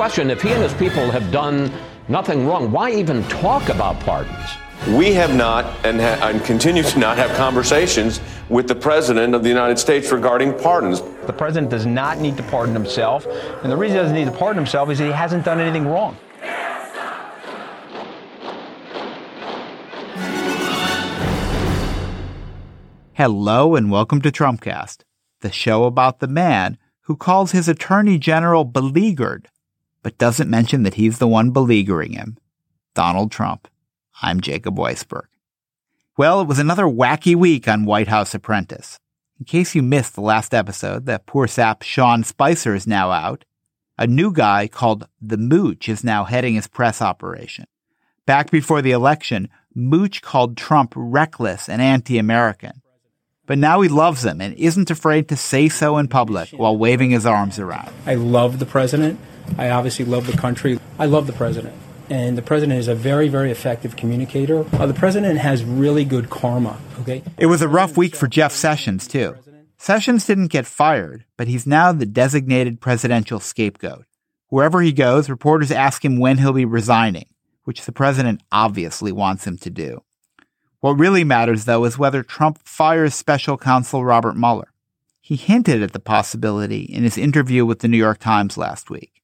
question 0.00 0.30
if 0.30 0.40
he 0.40 0.48
and 0.48 0.62
his 0.62 0.72
people 0.72 1.10
have 1.10 1.30
done 1.30 1.70
nothing 2.08 2.46
wrong, 2.46 2.72
why 2.72 2.90
even 2.90 3.22
talk 3.24 3.68
about 3.68 4.00
pardons? 4.00 4.48
We 4.96 5.12
have 5.12 5.36
not 5.36 5.66
and, 5.84 6.00
ha- 6.00 6.18
and, 6.22 6.42
continue 6.42 6.82
to 6.82 6.98
not 6.98 7.18
have 7.18 7.30
conversations 7.36 8.18
with 8.48 8.66
the 8.66 8.74
President 8.74 9.34
of 9.34 9.42
the 9.42 9.50
United 9.50 9.78
States 9.78 10.10
regarding 10.10 10.58
pardons. 10.58 11.02
The 11.26 11.34
President 11.34 11.70
does 11.70 11.84
not 11.84 12.18
need 12.18 12.38
to 12.38 12.42
pardon 12.44 12.72
himself. 12.72 13.26
And 13.62 13.70
the 13.70 13.76
reason 13.76 13.98
he 13.98 14.02
doesn't 14.02 14.16
need 14.16 14.24
to 14.24 14.32
pardon 14.32 14.56
himself 14.56 14.88
is 14.88 15.00
that 15.00 15.04
he 15.04 15.12
hasn't 15.12 15.44
done 15.44 15.60
anything 15.60 15.86
wrong. 15.86 16.16
Hello 23.12 23.76
and 23.76 23.90
welcome 23.90 24.22
to 24.22 24.32
Trumpcast, 24.32 25.02
the 25.42 25.52
show 25.52 25.84
about 25.84 26.20
the 26.20 26.26
man 26.26 26.78
who 27.02 27.16
calls 27.16 27.52
his 27.52 27.68
attorney 27.68 28.16
general 28.16 28.64
beleaguered, 28.64 29.50
but 30.02 30.18
doesn't 30.18 30.50
mention 30.50 30.82
that 30.82 30.94
he's 30.94 31.18
the 31.18 31.28
one 31.28 31.50
beleaguering 31.50 32.12
him, 32.12 32.38
Donald 32.94 33.30
Trump. 33.30 33.68
I'm 34.22 34.40
Jacob 34.40 34.76
Weisberg. 34.76 35.26
Well, 36.16 36.40
it 36.40 36.48
was 36.48 36.58
another 36.58 36.84
wacky 36.84 37.34
week 37.34 37.66
on 37.66 37.84
White 37.84 38.08
House 38.08 38.34
Apprentice. 38.34 38.98
In 39.38 39.46
case 39.46 39.74
you 39.74 39.82
missed 39.82 40.14
the 40.14 40.20
last 40.20 40.52
episode, 40.52 41.06
that 41.06 41.24
poor 41.24 41.46
sap 41.46 41.82
Sean 41.82 42.24
Spicer 42.24 42.74
is 42.74 42.86
now 42.86 43.10
out. 43.10 43.44
A 43.96 44.06
new 44.06 44.32
guy 44.32 44.68
called 44.68 45.08
The 45.20 45.38
Mooch 45.38 45.88
is 45.88 46.04
now 46.04 46.24
heading 46.24 46.54
his 46.54 46.66
press 46.66 47.00
operation. 47.00 47.66
Back 48.26 48.50
before 48.50 48.82
the 48.82 48.92
election, 48.92 49.48
Mooch 49.74 50.20
called 50.20 50.56
Trump 50.56 50.92
reckless 50.94 51.68
and 51.68 51.80
anti-American. 51.80 52.82
But 53.46 53.58
now 53.58 53.80
he 53.80 53.88
loves 53.88 54.24
him 54.24 54.40
and 54.40 54.54
isn't 54.54 54.90
afraid 54.90 55.28
to 55.28 55.36
say 55.36 55.68
so 55.68 55.98
in 55.98 56.08
public 56.08 56.50
while 56.50 56.76
waving 56.76 57.10
his 57.10 57.26
arms 57.26 57.58
around. 57.58 57.90
I 58.06 58.14
love 58.14 58.58
the 58.58 58.66
president. 58.66 59.18
I 59.58 59.70
obviously 59.70 60.04
love 60.04 60.26
the 60.26 60.36
country. 60.36 60.78
I 60.98 61.06
love 61.06 61.26
the 61.26 61.32
president. 61.32 61.74
And 62.08 62.36
the 62.36 62.42
president 62.42 62.80
is 62.80 62.88
a 62.88 62.94
very, 62.94 63.28
very 63.28 63.50
effective 63.50 63.96
communicator. 63.96 64.66
Uh, 64.72 64.86
the 64.86 64.94
president 64.94 65.38
has 65.38 65.62
really 65.62 66.04
good 66.04 66.28
karma, 66.28 66.78
okay? 67.00 67.22
It 67.38 67.46
was 67.46 67.62
a 67.62 67.68
rough 67.68 67.96
week 67.96 68.16
for 68.16 68.26
Jeff 68.26 68.52
Sessions, 68.52 69.06
too. 69.06 69.36
Sessions 69.78 70.26
didn't 70.26 70.48
get 70.48 70.66
fired, 70.66 71.24
but 71.36 71.48
he's 71.48 71.66
now 71.66 71.92
the 71.92 72.04
designated 72.04 72.80
presidential 72.80 73.40
scapegoat. 73.40 74.04
Wherever 74.48 74.82
he 74.82 74.92
goes, 74.92 75.30
reporters 75.30 75.70
ask 75.70 76.04
him 76.04 76.18
when 76.18 76.38
he'll 76.38 76.52
be 76.52 76.64
resigning, 76.64 77.26
which 77.64 77.86
the 77.86 77.92
president 77.92 78.42
obviously 78.50 79.12
wants 79.12 79.46
him 79.46 79.56
to 79.58 79.70
do. 79.70 80.02
What 80.80 80.98
really 80.98 81.24
matters, 81.24 81.64
though, 81.64 81.84
is 81.84 81.98
whether 81.98 82.22
Trump 82.22 82.58
fires 82.64 83.14
special 83.14 83.56
counsel 83.56 84.04
Robert 84.04 84.36
Mueller. 84.36 84.72
He 85.20 85.36
hinted 85.36 85.82
at 85.82 85.92
the 85.92 86.00
possibility 86.00 86.82
in 86.82 87.04
his 87.04 87.16
interview 87.16 87.64
with 87.64 87.78
the 87.78 87.88
New 87.88 87.96
York 87.98 88.18
Times 88.18 88.56
last 88.56 88.90
week. 88.90 89.19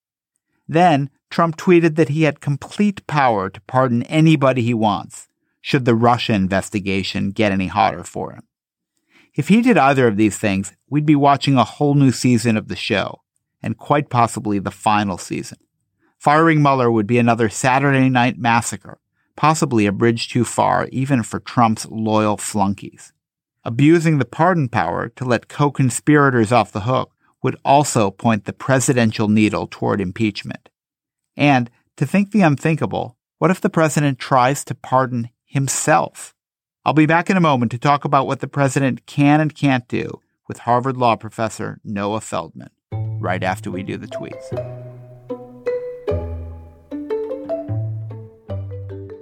Then, 0.69 1.11
Trump 1.31 1.57
tweeted 1.57 1.97
that 1.97 2.11
he 2.11 2.23
had 2.23 2.41
complete 2.41 3.07
power 3.07 3.51
to 3.51 3.61
pardon 3.63 4.03
anybody 4.05 4.63
he 4.63 4.75
wants, 4.75 5.29
should 5.61 5.85
the 5.85 5.95
Russia 5.95 6.33
investigation 6.33 7.31
get 7.31 7.53
any 7.53 7.67
hotter 7.67 8.05
for 8.05 8.33
him. 8.33 8.43
If 9.35 9.49
he 9.49 9.61
did 9.61 9.77
either 9.77 10.07
of 10.07 10.17
these 10.17 10.39
things, 10.39 10.73
we'd 10.89 11.05
be 11.05 11.17
watching 11.17 11.57
a 11.57 11.65
whole 11.65 11.95
new 11.95 12.11
season 12.11 12.57
of 12.57 12.69
the 12.69 12.77
show, 12.77 13.23
and 13.63 13.77
quite 13.77 14.09
possibly 14.09 14.59
the 14.59 14.71
final 14.71 15.19
season. 15.19 15.59
Firing 16.19 16.63
Mueller 16.63 16.91
would 16.91 17.07
be 17.07 17.19
another 17.19 17.49
Saturday 17.49 18.09
night 18.09 18.39
massacre, 18.39 18.99
possibly 19.37 19.87
a 19.87 19.93
bridge 19.93 20.29
too 20.29 20.45
far 20.45 20.89
even 20.91 21.23
for 21.23 21.39
Trump's 21.39 21.87
loyal 21.87 22.37
flunkies. 22.37 23.13
Abusing 23.65 24.19
the 24.19 24.25
pardon 24.25 24.69
power 24.69 25.09
to 25.11 25.25
let 25.25 25.49
co-conspirators 25.49 26.53
off 26.53 26.73
the 26.73 26.83
hook 26.83 27.13
would 27.43 27.57
also 27.65 28.11
point 28.11 28.45
the 28.45 28.53
presidential 28.53 29.29
needle 29.29 29.67
toward 29.71 30.01
impeachment. 30.01 30.69
And 31.37 31.71
to 31.97 32.07
think 32.07 32.31
the 32.31 32.43
unthinkable, 32.43 33.17
what 33.39 33.51
if 33.51 33.61
the 33.61 33.71
president 33.71 34.19
tries 34.19 34.65
to 34.65 34.75
pardon 34.75 35.31
himself? 35.45 36.35
I'll 36.85 36.93
be 36.93 37.07
back 37.07 37.31
in 37.31 37.37
a 37.37 37.41
moment 37.41 37.73
to 37.73 37.79
talk 37.79 38.05
about 38.05 38.27
what 38.27 38.41
the 38.41 38.49
president 38.49 39.07
can 39.07 39.41
and 39.41 39.55
can't 39.55 39.89
do 39.89 40.21
with 40.49 40.59
Harvard 40.61 40.97
Law 40.97 41.17
professor 41.17 41.81
Noah 41.85 42.21
Feldman, 42.21 42.71
right 42.93 43.43
after 43.43 43.71
we 43.71 43.83
do 43.83 43.97
the 43.97 44.07
tweets. 44.07 44.87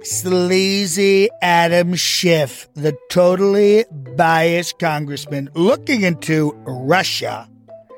sleazy 0.05 1.29
Adam 1.41 1.95
Schiff, 1.95 2.69
the 2.75 2.95
totally 3.09 3.85
biased 4.15 4.77
congressman 4.79 5.49
looking 5.55 6.03
into 6.03 6.51
Russia, 6.65 7.49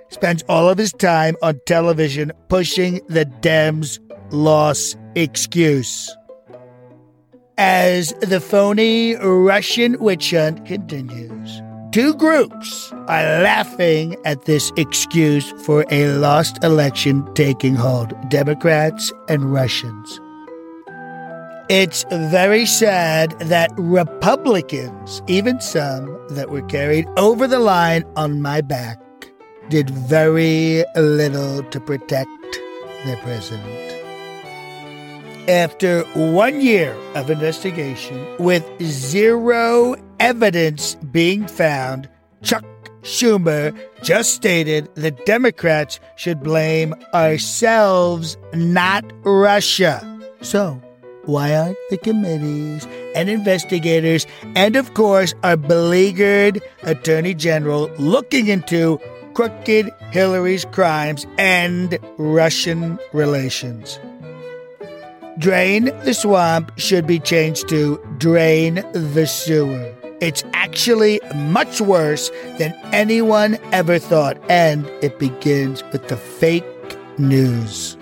spends 0.09 0.44
all 0.50 0.69
of 0.69 0.78
his 0.78 0.94
time 0.94 1.35
on 1.41 1.59
television 1.66 2.31
pushing 2.50 3.01
the 3.07 3.25
Dems' 3.25 4.00
loss 4.31 4.95
excuse. 5.16 6.16
As 7.57 8.13
the 8.22 8.40
phony 8.40 9.16
Russian 9.16 10.00
witch 10.00 10.31
hunt 10.31 10.66
continues, 10.66 11.62
two 11.91 12.13
groups 12.13 12.91
are 13.07 13.41
laughing 13.41 14.16
at 14.25 14.46
this 14.46 14.72
excuse 14.78 15.51
for 15.66 15.84
a 15.90 16.09
lost 16.09 16.63
election 16.63 17.28
taking 17.34 17.75
hold 17.75 18.13
Democrats 18.29 19.12
and 19.28 19.51
Russians. 19.51 20.19
It's 21.69 22.06
very 22.09 22.66
sad 22.66 23.31
that 23.40 23.72
Republicans, 23.75 25.22
even 25.28 25.59
some 25.59 26.17
that 26.29 26.50
were 26.50 26.62
carried 26.62 27.07
over 27.17 27.46
the 27.47 27.59
line 27.59 28.06
on 28.16 28.41
my 28.41 28.62
back, 28.62 29.01
did 29.69 29.89
very 29.89 30.83
little 30.95 31.63
to 31.63 31.79
protect 31.79 32.59
their 33.05 33.17
president. 33.17 33.94
After 35.50 36.03
one 36.13 36.59
year 36.59 36.95
of 37.16 37.29
investigation 37.29 38.28
with 38.38 38.66
zero 38.81 39.95
evidence 40.19 40.95
being 40.95 41.47
found, 41.47 42.09
Chuck 42.41 42.66
Schumer 43.01 43.73
just 44.03 44.33
stated 44.33 44.94
that 44.95 45.25
Democrats 45.25 46.01
should 46.17 46.44
blame 46.44 46.94
ourselves, 47.13 48.38
not 48.53 49.05
Russia. 49.23 50.03
So, 50.41 50.81
why 51.23 51.55
aren't 51.55 51.78
the 51.89 51.97
committees 51.97 52.85
and 53.16 53.29
investigators 53.29 54.28
and, 54.55 54.75
of 54.75 54.94
course, 54.94 55.34
our 55.44 55.55
beleaguered 55.55 56.61
Attorney 56.84 57.34
General 57.34 57.89
looking 57.97 58.47
into 58.47 58.99
crooked 59.38 59.94
Hillary's 60.09 60.66
crimes 60.66 61.28
and 61.38 62.00
Russian 62.18 62.98
relations? 63.14 64.00
Drain 65.38 65.86
the 66.06 66.16
swamp 66.16 66.72
should 66.78 67.06
be 67.06 67.20
changed 67.20 67.70
to 67.70 68.03
drain 68.18 68.84
the 68.94 69.28
sewer. 69.28 69.94
It's 70.22 70.44
actually 70.53 71.22
much 71.36 71.80
worse 71.80 72.31
than 72.58 72.74
anyone 72.92 73.59
ever 73.72 74.00
thought, 74.00 74.42
and 74.50 74.88
it 75.03 75.20
begins 75.20 75.84
with 75.92 76.08
the 76.08 76.18
fake 76.18 76.66
news. 77.20 77.96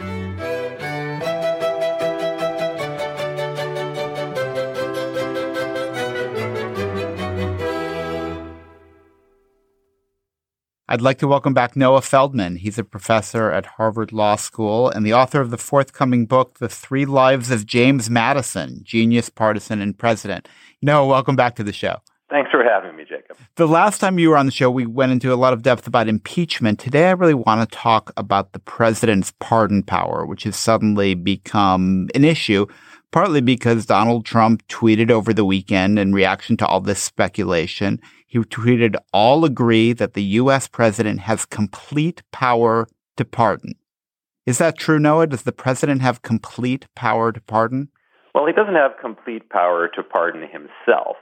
I'd 10.88 11.02
like 11.02 11.18
to 11.18 11.28
welcome 11.28 11.56
back 11.56 11.76
Noah 11.76 12.04
Feldman. 12.04 12.58
He's 12.58 12.78
a 12.78 12.84
professor 12.84 13.50
at 13.52 13.66
Harvard 13.66 14.12
Law 14.12 14.36
School 14.36 14.88
and 14.88 15.04
the 15.04 15.14
author 15.14 15.42
of 15.42 15.50
the 15.50 15.58
forthcoming 15.58 16.28
book, 16.28 16.60
The 16.60 16.70
Three 16.70 17.06
Lives 17.06 17.50
of 17.50 17.66
James 17.66 18.08
Madison 18.08 18.82
Genius, 18.84 19.30
Partisan, 19.30 19.82
and 19.82 19.98
President. 19.98 20.48
Noah, 20.84 21.08
welcome 21.08 21.36
back 21.36 21.56
to 21.56 21.64
the 21.64 21.74
show. 21.74 21.98
Thanks 22.30 22.52
for 22.52 22.64
having 22.64 22.96
me, 22.96 23.04
Jacob. 23.04 23.36
The 23.56 23.68
last 23.68 23.98
time 23.98 24.20
you 24.20 24.30
were 24.30 24.38
on 24.38 24.46
the 24.46 24.52
show, 24.52 24.70
we 24.70 24.86
went 24.86 25.12
into 25.12 25.34
a 25.34 25.36
lot 25.36 25.54
of 25.54 25.64
depth 25.64 25.88
about 25.88 26.08
impeachment. 26.08 26.78
Today, 26.78 27.08
I 27.08 27.14
really 27.14 27.34
want 27.34 27.68
to 27.68 27.76
talk 27.76 28.14
about 28.16 28.54
the 28.54 28.60
president's 28.60 29.34
pardon 29.40 29.82
power, 29.82 30.24
which 30.24 30.44
has 30.44 30.56
suddenly 30.56 31.16
become 31.16 32.10
an 32.14 32.24
issue, 32.24 32.68
partly 33.10 33.42
because 33.42 33.88
Donald 33.88 34.24
Trump 34.24 34.68
tweeted 34.68 35.10
over 35.10 35.34
the 35.34 35.46
weekend 35.46 35.98
in 35.98 36.14
reaction 36.14 36.58
to 36.58 36.68
all 36.68 36.80
this 36.80 37.02
speculation 37.02 38.00
he 38.36 38.40
tweeted, 38.42 38.98
all 39.14 39.46
agree 39.46 39.94
that 39.94 40.14
the 40.14 40.24
U.S. 40.44 40.68
president 40.68 41.22
has 41.22 41.46
complete 41.46 42.22
power 42.34 42.86
to 43.16 43.24
pardon. 43.24 43.76
Is 44.46 44.58
that 44.58 44.78
true, 44.78 45.00
Noah? 45.00 45.28
Does 45.28 45.44
the 45.44 45.54
president 45.54 46.02
have 46.02 46.22
complete 46.22 46.86
power 46.96 47.32
to 47.32 47.40
pardon? 47.40 47.88
Well, 48.34 48.46
he 48.46 48.52
doesn't 48.52 48.76
have 48.76 49.00
complete 49.00 49.50
power 49.50 49.88
to 49.88 50.04
pardon 50.04 50.42
himself. 50.42 51.16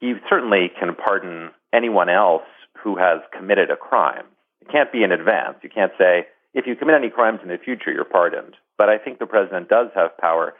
He 0.00 0.14
certainly 0.28 0.72
can 0.80 0.96
pardon 0.96 1.50
anyone 1.72 2.08
else 2.08 2.42
who 2.82 2.96
has 2.96 3.20
committed 3.32 3.70
a 3.70 3.76
crime. 3.76 4.24
It 4.60 4.72
can't 4.72 4.90
be 4.90 5.04
in 5.04 5.12
advance. 5.12 5.58
You 5.62 5.70
can't 5.70 5.92
say, 5.96 6.26
if 6.54 6.66
you 6.66 6.74
commit 6.74 6.96
any 6.96 7.10
crimes 7.10 7.38
in 7.40 7.50
the 7.50 7.58
future, 7.64 7.92
you're 7.92 8.04
pardoned. 8.04 8.56
But 8.76 8.88
I 8.88 8.98
think 8.98 9.20
the 9.20 9.26
president 9.26 9.68
does 9.68 9.90
have 9.94 10.18
power 10.18 10.54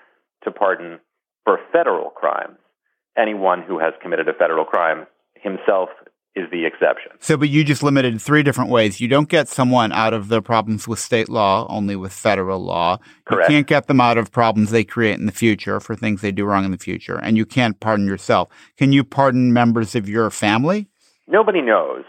to 0.45 0.53
pardon 0.53 1.01
for 1.45 1.59
federal 1.73 2.11
crimes 2.11 2.59
anyone 3.19 3.63
who 3.63 3.81
has 3.81 3.95
committed 4.01 4.29
a 4.29 4.33
federal 4.33 4.65
crime 4.65 5.09
himself 5.43 5.89
is 6.39 6.51
the 6.51 6.65
exception. 6.65 7.13
So, 7.21 7.37
but 7.37 7.49
you 7.49 7.65
just 7.65 7.83
limited 7.83 8.13
in 8.13 8.19
three 8.19 8.43
different 8.43 8.71
ways. 8.71 9.01
You 9.01 9.09
don't 9.09 9.29
get 9.29 9.49
someone 9.49 9.93
out 9.93 10.15
of 10.15 10.29
the 10.29 10.41
problems 10.41 10.87
with 10.87 10.99
state 10.99 11.29
law, 11.29 11.67
only 11.69 11.97
with 11.97 12.13
federal 12.13 12.61
law. 12.61 12.99
Correct. 13.25 13.51
You 13.51 13.57
can't 13.57 13.67
get 13.67 13.87
them 13.87 14.01
out 14.01 14.19
of 14.19 14.31
problems 14.31 14.71
they 14.71 14.85
create 14.85 15.19
in 15.19 15.27
the 15.27 15.33
future 15.33 15.81
for 15.81 15.97
things 15.97 16.21
they 16.21 16.33
do 16.33 16.45
wrong 16.45 16.65
in 16.65 16.71
the 16.71 16.79
future. 16.79 17.19
And 17.19 17.37
you 17.37 17.45
can't 17.45 17.79
pardon 17.81 18.07
yourself. 18.07 18.49
Can 18.77 18.93
you 18.93 19.03
pardon 19.05 19.53
members 19.53 19.95
of 19.95 20.09
your 20.09 20.31
family? 20.31 20.87
Nobody 21.27 21.61
knows. 21.61 22.05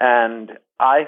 And 0.00 0.52
I, 0.80 1.04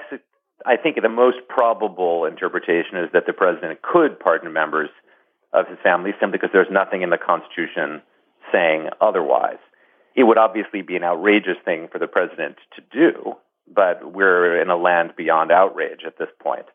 I 0.65 0.77
think 0.77 1.01
the 1.01 1.09
most 1.09 1.37
probable 1.49 2.25
interpretation 2.25 2.97
is 2.97 3.09
that 3.13 3.25
the 3.27 3.33
president 3.33 3.81
could 3.81 4.19
pardon 4.19 4.53
members 4.53 4.89
of 5.51 5.67
his 5.67 5.77
family 5.83 6.11
simply 6.19 6.37
because 6.37 6.49
there's 6.53 6.71
nothing 6.71 7.01
in 7.01 7.09
the 7.09 7.17
Constitution 7.17 8.01
saying 8.51 8.89
otherwise. 9.01 9.57
It 10.15 10.23
would 10.23 10.37
obviously 10.37 10.81
be 10.81 10.95
an 10.95 11.03
outrageous 11.03 11.57
thing 11.65 11.87
for 11.91 11.99
the 11.99 12.07
president 12.07 12.57
to 12.75 12.81
do, 12.91 13.35
but 13.67 14.13
we're 14.13 14.61
in 14.61 14.69
a 14.69 14.77
land 14.77 15.13
beyond 15.15 15.51
outrage 15.51 16.01
at 16.05 16.17
this 16.17 16.29
point. 16.39 16.65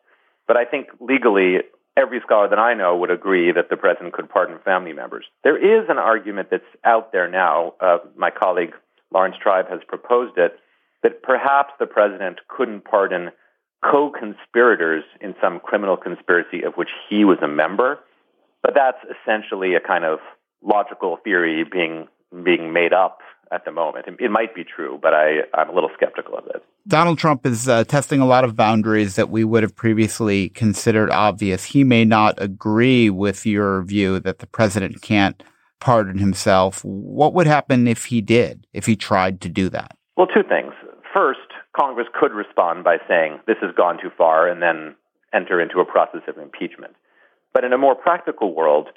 But 0.47 0.57
I 0.57 0.65
think 0.65 0.87
legally, 0.99 1.59
every 1.95 2.19
scholar 2.21 2.49
that 2.49 2.59
I 2.59 2.73
know 2.73 2.97
would 2.97 3.11
agree 3.11 3.51
that 3.51 3.69
the 3.69 3.77
president 3.77 4.13
could 4.13 4.29
pardon 4.29 4.59
family 4.65 4.93
members. 4.93 5.25
There 5.43 5.57
is 5.57 5.87
an 5.89 5.97
argument 5.97 6.49
that's 6.51 6.63
out 6.83 7.11
there 7.11 7.29
now. 7.29 7.73
Uh, 7.79 7.99
my 8.15 8.31
colleague 8.31 8.73
Laurence 9.13 9.35
Tribe 9.41 9.69
has 9.69 9.79
proposed 9.87 10.37
it 10.37 10.59
that 11.03 11.23
perhaps 11.23 11.73
the 11.79 11.85
president 11.85 12.39
couldn't 12.47 12.83
pardon 12.83 13.29
co-conspirators 13.83 15.03
in 15.21 15.33
some 15.41 15.59
criminal 15.59 15.95
conspiracy 15.95 16.63
of 16.63 16.73
which 16.75 16.89
he 17.09 17.23
was 17.23 17.37
a 17.41 17.47
member. 17.47 17.99
But 18.61 18.73
that's 18.75 18.97
essentially 19.05 19.75
a 19.75 19.79
kind 19.79 20.03
of 20.03 20.19
logical 20.61 21.17
theory 21.23 21.63
being 21.63 22.07
being 22.43 22.73
made 22.73 22.93
up 22.93 23.19
at 23.51 23.65
the 23.65 23.71
moment. 23.71 24.05
It, 24.19 24.29
might 24.29 24.53
be 24.53 24.63
true, 24.63 24.99
but 25.01 25.13
I, 25.13 25.39
I'm 25.55 25.69
a 25.69 25.73
little 25.73 25.89
skeptical 25.95 26.37
of 26.37 26.45
it. 26.47 26.63
Donald 26.87 27.17
Trump 27.17 27.45
is 27.45 27.67
uh, 27.67 27.83
testing 27.83 28.21
a 28.21 28.25
lot 28.25 28.43
of 28.43 28.55
boundaries 28.55 29.15
that 29.15 29.29
we 29.29 29.43
would 29.43 29.63
have 29.63 29.75
previously 29.75 30.49
considered 30.49 31.09
obvious. 31.09 31.65
He 31.65 31.83
may 31.83 32.05
not 32.05 32.35
agree 32.37 33.09
with 33.09 33.45
your 33.45 33.81
view 33.83 34.19
that 34.19 34.39
the 34.39 34.47
president 34.47 35.01
can't 35.01 35.41
pardon 35.79 36.17
himself. 36.17 36.83
What 36.83 37.33
would 37.33 37.47
happen 37.47 37.87
if 37.87 38.05
he 38.05 38.21
did, 38.21 38.67
if 38.73 38.85
he 38.85 38.95
tried 38.95 39.41
to 39.41 39.49
do 39.49 39.69
that? 39.69 39.97
Well, 40.15 40.27
two 40.27 40.43
things. 40.47 40.73
First, 41.13 41.39
Congress 41.75 42.07
could 42.19 42.33
respond 42.33 42.83
by 42.83 42.97
saying 43.07 43.39
this 43.47 43.57
has 43.61 43.73
gone 43.75 43.97
too 44.01 44.11
far 44.15 44.47
and 44.47 44.61
then 44.61 44.95
enter 45.33 45.61
into 45.61 45.79
a 45.79 45.85
process 45.85 46.21
of 46.27 46.37
impeachment. 46.37 46.93
But 47.53 47.63
in 47.63 47.73
a 47.73 47.77
more 47.77 47.95
practical 47.95 48.53
world, 48.53 48.89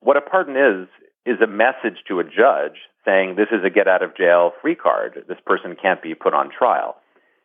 what 0.00 0.16
a 0.16 0.20
pardon 0.20 0.56
is, 0.56 0.88
is 1.26 1.40
a 1.42 1.46
message 1.46 1.98
to 2.08 2.20
a 2.20 2.24
judge 2.24 2.78
saying 3.04 3.34
this 3.34 3.48
is 3.50 3.64
a 3.64 3.70
get 3.70 3.88
out 3.88 4.02
of 4.02 4.16
jail 4.16 4.52
free 4.62 4.76
card. 4.76 5.24
This 5.28 5.38
person 5.44 5.76
can't 5.80 6.02
be 6.02 6.14
put 6.14 6.34
on 6.34 6.50
trial. 6.50 6.96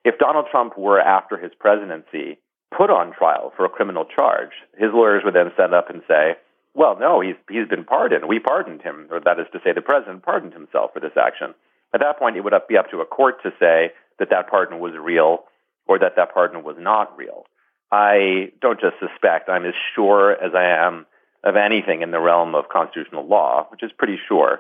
If 0.06 0.18
Donald 0.20 0.46
Trump 0.50 0.78
were, 0.78 1.00
after 1.00 1.38
his 1.38 1.52
presidency, 1.60 2.38
put 2.76 2.90
on 2.90 3.14
trial 3.14 3.52
for 3.58 3.66
a 3.66 3.70
criminal 3.70 4.06
charge, 4.06 4.52
his 4.78 4.90
lawyers 4.94 5.24
would 5.26 5.36
then 5.36 5.52
stand 5.56 5.74
up 5.74 5.90
and 5.90 6.02
say, 6.08 6.36
well, 6.74 6.98
no, 6.98 7.20
he's, 7.22 7.36
he's 7.50 7.68
been 7.68 7.84
pardoned. 7.84 8.28
We 8.28 8.40
pardoned 8.40 8.82
him. 8.82 9.08
Or 9.12 9.20
that 9.20 9.40
is 9.40 9.48
to 9.54 9.60
say, 9.64 9.74
the 9.74 9.82
president 9.82 10.24
pardoned 10.24 10.54
himself 10.54 10.92
for 10.94 11.00
this 11.00 11.18
action. 11.20 11.54
At 11.94 12.00
that 12.00 12.18
point, 12.18 12.38
it 12.38 12.44
would 12.44 12.54
be 12.70 12.78
up 12.78 12.90
to 12.92 13.02
a 13.02 13.06
court 13.06 13.44
to 13.44 13.52
say 13.60 13.92
that 14.20 14.30
that 14.30 14.50
pardon 14.50 14.80
was 14.80 14.94
real 14.98 15.44
or 15.88 16.00
that 16.00 16.16
that 16.16 16.34
pardon 16.34 16.64
was 16.64 16.78
not 16.80 17.16
real. 17.18 17.46
I 17.92 18.54
don't 18.62 18.80
just 18.80 18.96
suspect, 19.00 19.50
I'm 19.50 19.66
as 19.66 19.74
sure 19.94 20.32
as 20.32 20.54
I 20.56 20.64
am 20.64 21.06
of 21.44 21.56
anything 21.56 22.02
in 22.02 22.12
the 22.12 22.20
realm 22.20 22.56
of 22.56 22.70
constitutional 22.70 23.28
law, 23.28 23.68
which 23.72 23.84
is 23.84 23.92
pretty 23.98 24.18
sure, 24.28 24.60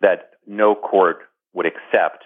that 0.00 0.30
no 0.46 0.74
court 0.74 1.18
would 1.54 1.66
accept 1.66 2.24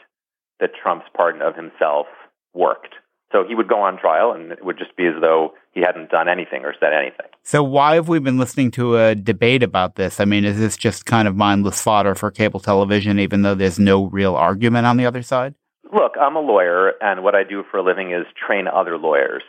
that 0.59 0.71
Trump's 0.81 1.07
pardon 1.15 1.43
of 1.43 1.55
himself 1.55 2.07
worked. 2.55 2.95
So 3.33 3.45
he 3.47 3.55
would 3.55 3.69
go 3.69 3.81
on 3.81 3.97
trial, 3.97 4.33
and 4.33 4.51
it 4.51 4.65
would 4.65 4.77
just 4.77 4.97
be 4.97 5.07
as 5.07 5.15
though 5.21 5.53
he 5.73 5.81
hadn't 5.81 6.11
done 6.11 6.29
anything 6.29 6.65
or 6.65 6.75
said 6.81 6.93
anything. 6.93 7.27
So 7.45 7.63
why 7.63 7.95
have 7.95 8.09
we 8.09 8.19
been 8.19 8.39
listening 8.39 8.73
to 8.73 8.97
a 8.97 9.15
debate 9.15 9.63
about 9.63 9.95
this? 9.95 10.19
I 10.19 10.25
mean, 10.25 10.45
is 10.45 10.59
this 10.59 10.77
just 10.77 11.07
kind 11.07 11.29
of 11.29 11.37
mindless 11.37 11.81
fodder 11.81 12.17
for 12.17 12.31
cable 12.33 12.59
television, 12.59 13.21
even 13.21 13.43
though 13.43 13.55
there's 13.55 13.79
no 13.79 14.07
real 14.07 14.35
argument 14.35 14.87
on 14.87 14.97
the 14.97 15.07
other 15.07 15.23
side? 15.23 15.55
Look, 15.93 16.15
I'm 16.21 16.35
a 16.35 16.41
lawyer, 16.41 16.95
and 17.01 17.23
what 17.23 17.37
I 17.37 17.45
do 17.45 17.63
for 17.71 17.79
a 17.79 17.83
living 17.85 18.11
is 18.13 18.27
train 18.35 18.67
other 18.67 18.99
lawyers. 18.99 19.45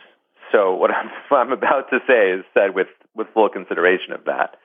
So 0.52 0.74
what 0.74 0.90
I'm, 0.90 1.10
what 1.28 1.38
I'm 1.38 1.52
about 1.52 1.90
to 1.90 1.98
say 2.06 2.30
is 2.30 2.44
said 2.54 2.74
with, 2.74 2.88
with 3.16 3.26
full 3.34 3.48
consideration 3.48 4.12
of 4.12 4.24
that. 4.26 4.56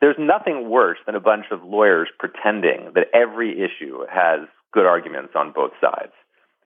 There's 0.00 0.16
nothing 0.18 0.70
worse 0.70 0.98
than 1.04 1.14
a 1.14 1.20
bunch 1.20 1.46
of 1.50 1.62
lawyers 1.62 2.08
pretending 2.18 2.92
that 2.94 3.08
every 3.12 3.60
issue 3.60 4.06
has 4.10 4.48
good 4.72 4.86
arguments 4.86 5.32
on 5.34 5.52
both 5.52 5.72
sides. 5.80 6.12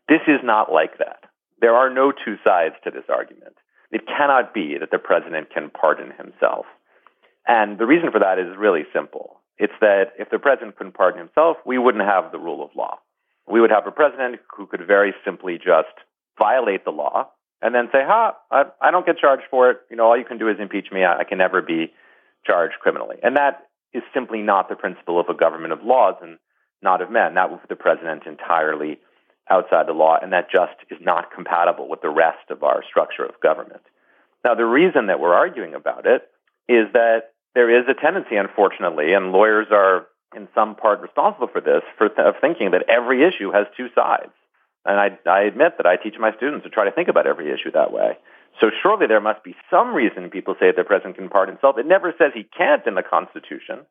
This 0.08 0.20
is 0.28 0.38
not 0.44 0.72
like 0.72 0.98
that. 0.98 1.24
There 1.60 1.74
are 1.74 1.90
no 1.90 2.12
two 2.12 2.36
sides 2.46 2.74
to 2.84 2.90
this 2.90 3.04
argument. 3.08 3.56
It 3.90 4.06
cannot 4.06 4.54
be 4.54 4.76
that 4.78 4.90
the 4.90 4.98
president 4.98 5.50
can 5.52 5.70
pardon 5.70 6.12
himself. 6.16 6.66
And 7.46 7.78
the 7.78 7.86
reason 7.86 8.12
for 8.12 8.20
that 8.20 8.38
is 8.38 8.56
really 8.56 8.84
simple. 8.92 9.40
It's 9.58 9.72
that 9.80 10.12
if 10.18 10.30
the 10.30 10.38
president 10.38 10.76
couldn't 10.76 10.94
pardon 10.94 11.20
himself, 11.20 11.56
we 11.64 11.78
wouldn't 11.78 12.04
have 12.04 12.32
the 12.32 12.38
rule 12.38 12.64
of 12.64 12.70
law. 12.76 12.98
We 13.48 13.60
would 13.60 13.70
have 13.70 13.86
a 13.86 13.92
president 13.92 14.40
who 14.56 14.66
could 14.66 14.86
very 14.86 15.14
simply 15.24 15.58
just 15.58 15.94
violate 16.38 16.84
the 16.84 16.90
law 16.90 17.30
and 17.64 17.74
then 17.74 17.88
say, 17.90 18.04
ha, 18.04 18.36
I, 18.50 18.66
I 18.78 18.90
don't 18.90 19.06
get 19.06 19.16
charged 19.16 19.44
for 19.50 19.70
it. 19.70 19.78
You 19.90 19.96
know, 19.96 20.04
all 20.04 20.18
you 20.18 20.26
can 20.26 20.36
do 20.36 20.48
is 20.48 20.60
impeach 20.60 20.92
me. 20.92 21.02
I, 21.02 21.20
I 21.20 21.24
can 21.24 21.38
never 21.38 21.62
be 21.62 21.94
charged 22.44 22.74
criminally. 22.78 23.16
And 23.22 23.38
that 23.38 23.68
is 23.94 24.02
simply 24.12 24.42
not 24.42 24.68
the 24.68 24.76
principle 24.76 25.18
of 25.18 25.30
a 25.30 25.34
government 25.34 25.72
of 25.72 25.82
laws 25.82 26.16
and 26.20 26.38
not 26.82 27.00
of 27.00 27.10
men. 27.10 27.34
That 27.34 27.50
would 27.50 27.60
put 27.62 27.70
the 27.70 27.76
president 27.76 28.24
entirely 28.26 29.00
outside 29.50 29.86
the 29.86 29.92
law, 29.92 30.18
and 30.20 30.32
that 30.34 30.50
just 30.50 30.74
is 30.90 30.98
not 31.00 31.32
compatible 31.32 31.88
with 31.88 32.02
the 32.02 32.10
rest 32.10 32.50
of 32.50 32.62
our 32.62 32.82
structure 32.86 33.24
of 33.24 33.40
government. 33.40 33.82
Now, 34.44 34.54
the 34.54 34.66
reason 34.66 35.06
that 35.06 35.18
we're 35.18 35.34
arguing 35.34 35.74
about 35.74 36.06
it 36.06 36.28
is 36.68 36.92
that 36.92 37.32
there 37.54 37.70
is 37.70 37.86
a 37.88 37.94
tendency, 37.94 38.36
unfortunately, 38.36 39.14
and 39.14 39.32
lawyers 39.32 39.68
are 39.70 40.06
in 40.36 40.48
some 40.54 40.74
part 40.74 41.00
responsible 41.00 41.48
for 41.48 41.62
this, 41.62 41.82
for 41.96 42.10
th- 42.10 42.18
of 42.18 42.34
thinking 42.42 42.72
that 42.72 42.84
every 42.88 43.24
issue 43.24 43.52
has 43.52 43.66
two 43.74 43.88
sides. 43.94 44.32
And 44.84 45.00
I, 45.00 45.18
I 45.28 45.42
admit 45.42 45.78
that 45.78 45.86
I 45.86 45.96
teach 45.96 46.14
my 46.18 46.32
students 46.36 46.64
to 46.64 46.70
try 46.70 46.84
to 46.84 46.92
think 46.92 47.08
about 47.08 47.26
every 47.26 47.50
issue 47.52 47.72
that 47.72 47.92
way. 47.92 48.18
So 48.60 48.68
surely 48.82 49.06
there 49.06 49.20
must 49.20 49.42
be 49.42 49.56
some 49.70 49.94
reason 49.94 50.30
people 50.30 50.54
say 50.60 50.66
the 50.76 50.84
president 50.84 51.16
can 51.16 51.28
pardon 51.28 51.56
himself. 51.56 51.76
It 51.78 51.86
never 51.86 52.14
says 52.16 52.32
he 52.34 52.44
can't 52.56 52.86
in 52.86 52.94
the 52.94 53.02
Constitution. 53.02 53.86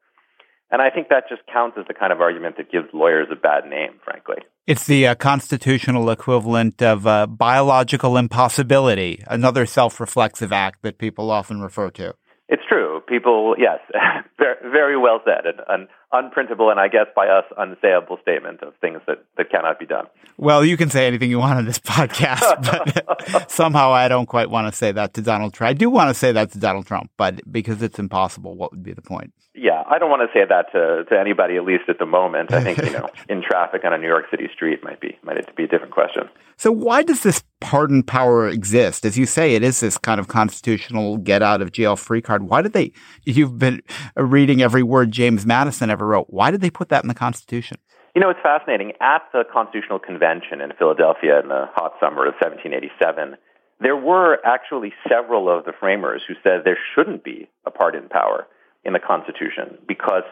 And 0.71 0.81
I 0.81 0.89
think 0.89 1.09
that 1.09 1.29
just 1.29 1.41
counts 1.51 1.77
as 1.77 1.85
the 1.87 1.93
kind 1.93 2.11
of 2.11 2.21
argument 2.21 2.57
that 2.57 2.71
gives 2.71 2.87
lawyers 2.93 3.27
a 3.31 3.35
bad 3.35 3.65
name, 3.65 3.99
frankly. 4.03 4.37
It's 4.65 4.87
the 4.87 5.07
uh, 5.07 5.15
constitutional 5.15 6.09
equivalent 6.09 6.81
of 6.81 7.05
uh, 7.05 7.27
biological 7.27 8.17
impossibility, 8.17 9.23
another 9.27 9.65
self 9.65 9.99
reflexive 9.99 10.51
act 10.51 10.81
that 10.81 10.97
people 10.97 11.29
often 11.29 11.61
refer 11.61 11.91
to. 11.91 12.15
It's 12.49 12.63
true. 12.67 13.01
People, 13.07 13.55
yes, 13.57 13.79
very 14.63 14.97
well 14.97 15.21
said. 15.25 15.45
An, 15.45 15.59
an 15.69 15.87
unprintable 16.13 16.69
and 16.69 16.79
I 16.79 16.87
guess 16.87 17.07
by 17.15 17.27
us 17.27 17.45
unsayable 17.57 18.21
statement 18.21 18.61
of 18.61 18.73
things 18.79 19.01
that, 19.07 19.25
that 19.37 19.49
cannot 19.49 19.79
be 19.79 19.85
done. 19.85 20.05
Well, 20.37 20.63
you 20.63 20.77
can 20.77 20.89
say 20.89 21.07
anything 21.07 21.29
you 21.29 21.39
want 21.39 21.57
on 21.57 21.65
this 21.65 21.79
podcast, 21.79 22.93
but 23.31 23.51
somehow 23.51 23.91
I 23.91 24.07
don't 24.07 24.27
quite 24.27 24.49
want 24.49 24.71
to 24.71 24.77
say 24.77 24.91
that 24.91 25.13
to 25.15 25.21
Donald 25.21 25.53
Trump. 25.53 25.69
I 25.71 25.73
do 25.73 25.89
want 25.89 26.09
to 26.09 26.13
say 26.13 26.31
that 26.31 26.51
to 26.51 26.59
Donald 26.59 26.85
Trump, 26.85 27.11
but 27.17 27.41
because 27.51 27.81
it's 27.81 27.99
impossible, 27.99 28.55
what 28.55 28.71
would 28.71 28.83
be 28.83 28.93
the 28.93 29.01
point? 29.01 29.33
Yeah, 29.55 29.83
I 29.87 29.99
don't 29.99 30.09
want 30.09 30.23
to 30.27 30.33
say 30.33 30.45
that 30.49 30.71
to, 30.71 31.03
to 31.09 31.19
anybody, 31.19 31.57
at 31.57 31.63
least 31.63 31.83
at 31.87 31.99
the 31.99 32.07
moment. 32.07 32.51
I 32.51 32.63
think, 32.63 32.79
you 32.79 32.91
know, 32.91 33.07
in 33.29 33.43
traffic 33.43 33.85
on 33.85 33.93
a 33.93 33.99
New 33.99 34.07
York 34.07 34.25
City 34.31 34.49
street 34.51 34.83
might 34.83 34.99
be 34.99 35.17
might 35.21 35.55
be 35.55 35.65
a 35.65 35.67
different 35.67 35.93
question. 35.93 36.23
So 36.57 36.71
why 36.71 37.03
does 37.03 37.21
this 37.21 37.43
pardon 37.61 38.01
power 38.01 38.47
exist? 38.47 39.05
As 39.05 39.15
you 39.15 39.27
say, 39.27 39.53
it 39.53 39.63
is 39.63 39.79
this 39.79 39.97
kind 39.97 40.19
of 40.19 40.27
constitutional 40.27 41.17
get 41.17 41.43
out 41.43 41.61
of 41.61 41.71
jail 41.71 41.95
free 41.95 42.21
card. 42.21 42.43
Why 42.43 42.63
did 42.63 42.73
they 42.73 42.93
you've 43.25 43.59
been 43.59 43.83
reading 44.15 44.63
every 44.63 44.81
word 44.81 45.11
James 45.11 45.45
Madison 45.45 45.91
ever 45.91 46.02
wrote. 46.05 46.27
Why 46.29 46.51
did 46.51 46.61
they 46.61 46.69
put 46.69 46.89
that 46.89 47.03
in 47.03 47.07
the 47.07 47.13
Constitution? 47.13 47.77
You 48.15 48.21
know, 48.21 48.29
it's 48.29 48.39
fascinating. 48.43 48.93
At 49.01 49.23
the 49.33 49.43
Constitutional 49.51 49.99
Convention 49.99 50.61
in 50.61 50.71
Philadelphia 50.77 51.39
in 51.39 51.47
the 51.47 51.65
hot 51.73 51.93
summer 51.99 52.27
of 52.27 52.35
1787, 52.39 53.37
there 53.79 53.97
were 53.97 54.37
actually 54.45 54.93
several 55.09 55.49
of 55.49 55.65
the 55.65 55.73
framers 55.77 56.21
who 56.27 56.35
said 56.43 56.61
there 56.63 56.77
shouldn't 56.93 57.23
be 57.23 57.49
a 57.65 57.71
pardon 57.71 58.07
power 58.09 58.47
in 58.85 58.93
the 58.93 58.99
Constitution 58.99 59.77
because 59.87 60.29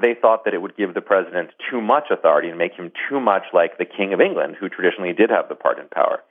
they 0.00 0.14
thought 0.14 0.44
that 0.44 0.54
it 0.54 0.62
would 0.62 0.76
give 0.76 0.94
the 0.94 1.00
president 1.00 1.50
too 1.70 1.80
much 1.80 2.04
authority 2.10 2.48
and 2.48 2.58
make 2.58 2.74
him 2.74 2.92
too 3.08 3.18
much 3.18 3.44
like 3.52 3.78
the 3.78 3.84
King 3.84 4.12
of 4.12 4.20
England, 4.20 4.56
who 4.58 4.68
traditionally 4.68 5.12
did 5.12 5.30
have 5.30 5.48
the 5.48 5.54
pardon 5.54 5.88
power. 5.90 6.22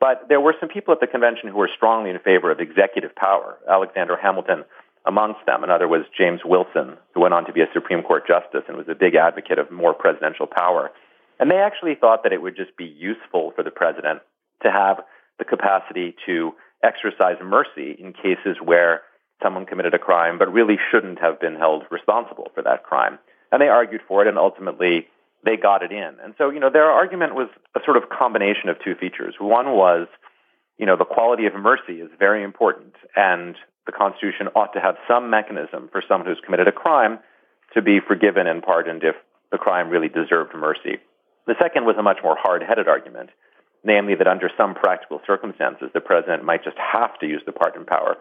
But 0.00 0.26
there 0.28 0.40
were 0.40 0.54
some 0.60 0.68
people 0.68 0.92
at 0.92 1.00
the 1.00 1.06
convention 1.06 1.48
who 1.48 1.56
were 1.56 1.70
strongly 1.74 2.10
in 2.10 2.18
favor 2.18 2.50
of 2.50 2.60
executive 2.60 3.14
power. 3.14 3.56
Alexander 3.68 4.16
Hamilton 4.16 4.64
amongst 5.06 5.46
them. 5.46 5.62
Another 5.62 5.88
was 5.88 6.02
James 6.16 6.40
Wilson, 6.44 6.96
who 7.14 7.20
went 7.20 7.34
on 7.34 7.46
to 7.46 7.52
be 7.52 7.60
a 7.60 7.72
Supreme 7.72 8.02
Court 8.02 8.26
justice 8.26 8.64
and 8.68 8.76
was 8.76 8.88
a 8.88 8.94
big 8.94 9.14
advocate 9.14 9.58
of 9.58 9.70
more 9.70 9.94
presidential 9.94 10.46
power. 10.46 10.90
And 11.38 11.50
they 11.50 11.58
actually 11.58 11.94
thought 11.94 12.22
that 12.24 12.32
it 12.32 12.42
would 12.42 12.56
just 12.56 12.76
be 12.76 12.84
useful 12.84 13.52
for 13.54 13.62
the 13.62 13.70
president 13.70 14.20
to 14.62 14.70
have 14.70 15.00
the 15.38 15.44
capacity 15.44 16.16
to 16.26 16.52
exercise 16.82 17.36
mercy 17.42 17.96
in 17.98 18.12
cases 18.12 18.56
where 18.62 19.02
someone 19.42 19.66
committed 19.66 19.94
a 19.94 19.98
crime 19.98 20.38
but 20.38 20.52
really 20.52 20.76
shouldn't 20.90 21.20
have 21.20 21.40
been 21.40 21.56
held 21.56 21.84
responsible 21.90 22.50
for 22.54 22.62
that 22.62 22.84
crime. 22.84 23.18
And 23.52 23.60
they 23.60 23.68
argued 23.68 24.00
for 24.08 24.22
it, 24.22 24.28
and 24.28 24.38
ultimately 24.38 25.06
they 25.44 25.56
got 25.56 25.82
it 25.82 25.92
in. 25.92 26.16
And 26.22 26.34
so, 26.36 26.50
you 26.50 26.58
know, 26.58 26.70
their 26.70 26.90
argument 26.90 27.34
was 27.34 27.48
a 27.76 27.80
sort 27.84 27.96
of 27.96 28.08
combination 28.08 28.68
of 28.68 28.76
two 28.82 28.94
features. 28.94 29.34
One 29.38 29.72
was, 29.72 30.08
you 30.78 30.86
know, 30.86 30.96
the 30.96 31.04
quality 31.04 31.46
of 31.46 31.54
mercy 31.54 32.00
is 32.00 32.10
very 32.18 32.42
important, 32.42 32.94
and 33.14 33.54
the 33.86 33.92
Constitution 33.92 34.48
ought 34.54 34.72
to 34.74 34.80
have 34.80 34.96
some 35.08 35.30
mechanism 35.30 35.88
for 35.90 36.02
someone 36.06 36.28
who's 36.28 36.42
committed 36.44 36.68
a 36.68 36.72
crime 36.72 37.18
to 37.74 37.82
be 37.82 38.00
forgiven 38.00 38.46
and 38.46 38.62
pardoned 38.62 39.04
if 39.04 39.14
the 39.50 39.58
crime 39.58 39.88
really 39.88 40.08
deserved 40.08 40.54
mercy. 40.54 40.98
The 41.46 41.54
second 41.60 41.86
was 41.86 41.96
a 41.96 42.02
much 42.02 42.18
more 42.22 42.36
hard 42.36 42.62
headed 42.62 42.88
argument, 42.88 43.30
namely 43.84 44.14
that 44.16 44.26
under 44.26 44.50
some 44.56 44.74
practical 44.74 45.20
circumstances, 45.26 45.90
the 45.94 46.00
president 46.00 46.44
might 46.44 46.64
just 46.64 46.76
have 46.78 47.18
to 47.20 47.26
use 47.26 47.42
the 47.46 47.52
pardon 47.52 47.84
power 47.84 48.16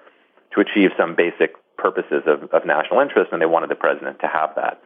to 0.53 0.61
achieve 0.61 0.91
some 0.97 1.15
basic 1.15 1.55
purposes 1.77 2.23
of, 2.27 2.43
of 2.53 2.65
national 2.65 3.01
interest, 3.01 3.31
and 3.31 3.41
they 3.41 3.47
wanted 3.47 3.69
the 3.69 3.75
president 3.75 4.19
to 4.19 4.27
have 4.27 4.51
that. 4.55 4.81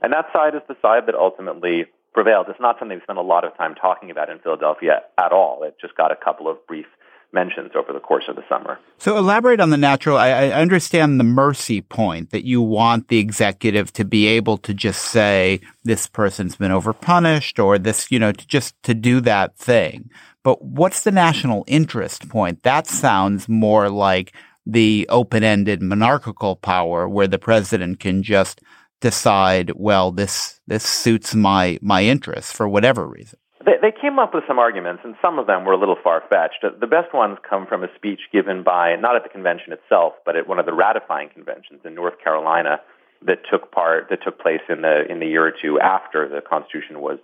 And 0.00 0.12
that 0.12 0.26
side 0.32 0.54
is 0.54 0.62
the 0.66 0.76
side 0.82 1.06
that 1.06 1.14
ultimately 1.14 1.86
prevailed. 2.12 2.46
It's 2.48 2.60
not 2.60 2.78
something 2.78 2.96
we 2.96 3.02
spent 3.02 3.18
a 3.18 3.22
lot 3.22 3.44
of 3.44 3.56
time 3.56 3.74
talking 3.74 4.10
about 4.10 4.30
in 4.30 4.38
Philadelphia 4.38 5.02
at 5.18 5.32
all. 5.32 5.62
It 5.62 5.76
just 5.80 5.96
got 5.96 6.10
a 6.10 6.16
couple 6.16 6.48
of 6.48 6.64
brief 6.66 6.86
mentions 7.32 7.72
over 7.74 7.92
the 7.92 8.00
course 8.00 8.24
of 8.28 8.36
the 8.36 8.44
summer. 8.48 8.78
So 8.98 9.16
elaborate 9.16 9.60
on 9.60 9.70
the 9.70 9.76
natural. 9.76 10.16
I, 10.16 10.28
I, 10.28 10.50
understand 10.52 11.18
the 11.18 11.24
mercy 11.24 11.80
point 11.80 12.30
that 12.30 12.44
you 12.44 12.60
want 12.60 13.08
the 13.08 13.18
executive 13.18 13.92
to 13.94 14.04
be 14.04 14.26
able 14.26 14.58
to 14.58 14.74
just 14.74 15.02
say 15.02 15.60
this 15.84 16.06
person's 16.06 16.56
been 16.56 16.70
overpunished 16.70 17.62
or 17.62 17.78
this, 17.78 18.10
you 18.10 18.18
know, 18.18 18.32
to 18.32 18.46
just 18.46 18.80
to 18.82 18.94
do 18.94 19.20
that 19.22 19.56
thing. 19.56 20.10
But 20.42 20.62
what's 20.62 21.02
the 21.02 21.12
national 21.12 21.64
interest 21.66 22.28
point? 22.28 22.62
That 22.62 22.86
sounds 22.86 23.48
more 23.48 23.88
like 23.88 24.34
the 24.66 25.06
open-ended 25.08 25.82
monarchical 25.82 26.56
power 26.56 27.08
where 27.08 27.26
the 27.26 27.38
president 27.38 28.00
can 28.00 28.22
just 28.22 28.60
decide, 29.00 29.72
well, 29.74 30.12
this 30.12 30.60
this 30.66 30.84
suits 30.84 31.34
my 31.34 31.78
my 31.82 32.04
interests 32.04 32.52
for 32.52 32.68
whatever 32.68 33.06
reason. 33.06 33.38
They, 33.64 33.78
they 33.80 33.92
came 33.92 34.18
up 34.18 34.34
with 34.34 34.44
some 34.46 34.58
arguments, 34.58 35.02
and 35.04 35.14
some 35.22 35.38
of 35.38 35.46
them 35.46 35.64
were 35.64 35.72
a 35.72 35.78
little 35.78 35.96
far 36.02 36.22
fetched. 36.28 36.64
The 36.80 36.86
best 36.86 37.14
ones 37.14 37.38
come 37.48 37.66
from 37.66 37.84
a 37.84 37.88
speech 37.94 38.20
given 38.32 38.62
by, 38.62 38.96
not 38.96 39.16
at 39.16 39.22
the 39.22 39.28
convention 39.28 39.72
itself, 39.72 40.14
but 40.24 40.36
at 40.36 40.48
one 40.48 40.58
of 40.58 40.66
the 40.66 40.72
ratifying 40.72 41.28
conventions 41.28 41.80
in 41.84 41.94
North 41.94 42.14
Carolina 42.22 42.80
that 43.24 43.38
took 43.50 43.70
part, 43.70 44.08
that 44.10 44.22
took 44.24 44.40
place 44.40 44.62
in 44.68 44.82
the, 44.82 45.04
in 45.08 45.20
the 45.20 45.26
year 45.26 45.46
or 45.46 45.52
two 45.52 45.78
after 45.78 46.28
the 46.28 46.40
Constitution 46.40 47.00
was, 47.00 47.18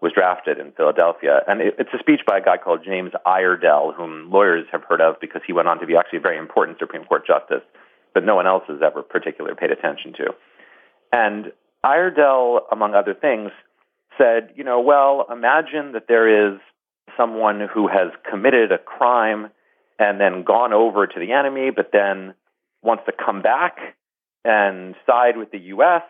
was 0.00 0.12
drafted 0.12 0.58
in 0.58 0.70
Philadelphia. 0.72 1.40
And 1.48 1.60
it, 1.60 1.74
it's 1.78 1.90
a 1.92 1.98
speech 1.98 2.20
by 2.26 2.38
a 2.38 2.42
guy 2.42 2.58
called 2.58 2.84
James 2.84 3.10
Iredell, 3.26 3.92
whom 3.92 4.30
lawyers 4.30 4.66
have 4.70 4.84
heard 4.84 5.00
of 5.00 5.16
because 5.20 5.42
he 5.46 5.52
went 5.52 5.66
on 5.66 5.80
to 5.80 5.86
be 5.86 5.96
actually 5.96 6.18
a 6.18 6.22
very 6.22 6.38
important 6.38 6.78
Supreme 6.78 7.04
Court 7.04 7.26
justice, 7.26 7.62
but 8.14 8.24
no 8.24 8.36
one 8.36 8.46
else 8.46 8.62
has 8.68 8.80
ever 8.84 9.02
particularly 9.02 9.56
paid 9.58 9.72
attention 9.72 10.12
to. 10.14 10.34
And 11.12 11.52
Iredell, 11.84 12.60
among 12.70 12.94
other 12.94 13.14
things, 13.14 13.50
said, 14.18 14.52
you 14.56 14.64
know, 14.64 14.80
well, 14.80 15.26
imagine 15.30 15.92
that 15.92 16.06
there 16.08 16.54
is 16.54 16.60
someone 17.16 17.68
who 17.72 17.88
has 17.88 18.10
committed 18.28 18.72
a 18.72 18.78
crime 18.78 19.50
and 19.98 20.20
then 20.20 20.42
gone 20.42 20.72
over 20.72 21.06
to 21.06 21.20
the 21.20 21.32
enemy, 21.32 21.70
but 21.70 21.90
then 21.92 22.34
wants 22.82 23.04
to 23.06 23.12
come 23.12 23.42
back 23.42 23.78
and 24.44 24.94
side 25.06 25.36
with 25.36 25.50
the 25.50 25.58
U.S. 25.58 26.02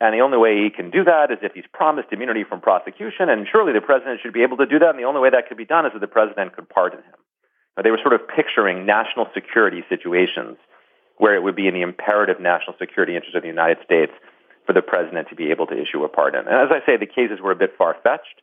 And 0.00 0.14
the 0.14 0.20
only 0.20 0.38
way 0.38 0.62
he 0.62 0.70
can 0.70 0.90
do 0.90 1.04
that 1.04 1.30
is 1.30 1.38
if 1.42 1.52
he's 1.52 1.64
promised 1.72 2.08
immunity 2.12 2.44
from 2.44 2.60
prosecution. 2.60 3.28
And 3.28 3.46
surely 3.50 3.72
the 3.72 3.80
president 3.80 4.20
should 4.22 4.32
be 4.32 4.42
able 4.42 4.56
to 4.58 4.66
do 4.66 4.78
that. 4.78 4.90
And 4.90 4.98
the 4.98 5.04
only 5.04 5.20
way 5.20 5.30
that 5.30 5.48
could 5.48 5.56
be 5.56 5.64
done 5.64 5.86
is 5.86 5.92
that 5.92 6.00
the 6.00 6.06
president 6.06 6.54
could 6.54 6.68
pardon 6.68 7.00
him. 7.00 7.20
They 7.82 7.90
were 7.90 7.98
sort 8.02 8.12
of 8.12 8.28
picturing 8.28 8.84
national 8.84 9.28
security 9.32 9.84
situations 9.88 10.58
where 11.16 11.34
it 11.34 11.42
would 11.42 11.56
be 11.56 11.66
in 11.66 11.74
the 11.74 11.80
imperative 11.82 12.40
national 12.40 12.76
security 12.78 13.16
interest 13.16 13.36
of 13.36 13.42
the 13.42 13.48
United 13.48 13.78
States 13.84 14.12
for 14.70 14.74
the 14.74 14.82
president 14.82 15.28
to 15.28 15.34
be 15.34 15.50
able 15.50 15.66
to 15.66 15.74
issue 15.74 16.04
a 16.04 16.08
pardon. 16.08 16.46
And 16.46 16.54
as 16.54 16.68
I 16.70 16.78
say, 16.86 16.96
the 16.96 17.04
cases 17.04 17.40
were 17.42 17.50
a 17.50 17.56
bit 17.56 17.70
far 17.76 17.96
fetched, 18.04 18.40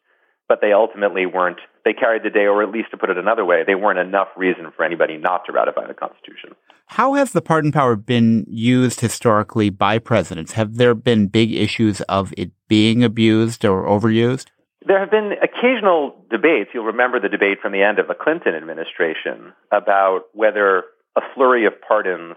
but 0.49 0.59
they 0.59 0.73
ultimately 0.73 1.25
weren't, 1.25 1.59
they 1.85 1.93
carried 1.93 2.23
the 2.23 2.29
day, 2.29 2.47
or 2.47 2.61
at 2.61 2.69
least 2.69 2.91
to 2.91 2.97
put 2.97 3.09
it 3.09 3.17
another 3.17 3.45
way, 3.45 3.63
they 3.65 3.75
weren't 3.75 3.97
enough 3.97 4.27
reason 4.35 4.69
for 4.75 4.83
anybody 4.83 5.15
not 5.15 5.45
to 5.45 5.53
ratify 5.53 5.87
the 5.87 5.93
Constitution. 5.93 6.53
How 6.87 7.13
has 7.13 7.31
the 7.31 7.41
pardon 7.41 7.71
power 7.71 7.95
been 7.95 8.45
used 8.49 8.99
historically 8.99 9.69
by 9.69 9.99
presidents? 9.99 10.51
Have 10.51 10.75
there 10.75 10.93
been 10.93 11.27
big 11.27 11.53
issues 11.53 12.01
of 12.01 12.33
it 12.35 12.51
being 12.67 13.05
abused 13.05 13.63
or 13.63 13.85
overused? 13.85 14.47
There 14.85 14.99
have 14.99 15.11
been 15.11 15.31
occasional 15.41 16.25
debates. 16.29 16.71
You'll 16.73 16.83
remember 16.83 17.21
the 17.21 17.29
debate 17.29 17.59
from 17.61 17.71
the 17.71 17.83
end 17.83 17.99
of 17.99 18.09
the 18.09 18.15
Clinton 18.15 18.53
administration 18.53 19.53
about 19.71 20.23
whether 20.33 20.83
a 21.15 21.21
flurry 21.33 21.65
of 21.65 21.73
pardons 21.87 22.35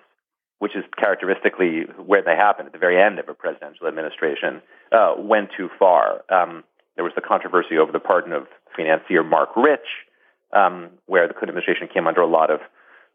which 0.60 0.76
is 0.76 0.84
characteristically 0.96 1.88
where 1.96 2.22
they 2.22 2.36
happen 2.36 2.66
at 2.66 2.72
the 2.72 2.78
very 2.78 3.00
end 3.00 3.18
of 3.18 3.28
a 3.28 3.34
presidential 3.34 3.88
administration, 3.88 4.62
uh, 4.92 5.14
went 5.18 5.48
too 5.56 5.68
far. 5.78 6.22
Um, 6.28 6.64
there 6.96 7.04
was 7.04 7.14
the 7.16 7.22
controversy 7.22 7.78
over 7.78 7.90
the 7.90 7.98
pardon 7.98 8.32
of 8.32 8.46
financier 8.76 9.24
Marc 9.24 9.56
Rich, 9.56 9.88
um, 10.52 10.90
where 11.06 11.26
the 11.26 11.32
Clinton 11.32 11.56
administration 11.56 11.88
came 11.92 12.06
under 12.06 12.20
a 12.20 12.26
lot 12.26 12.50
of 12.50 12.60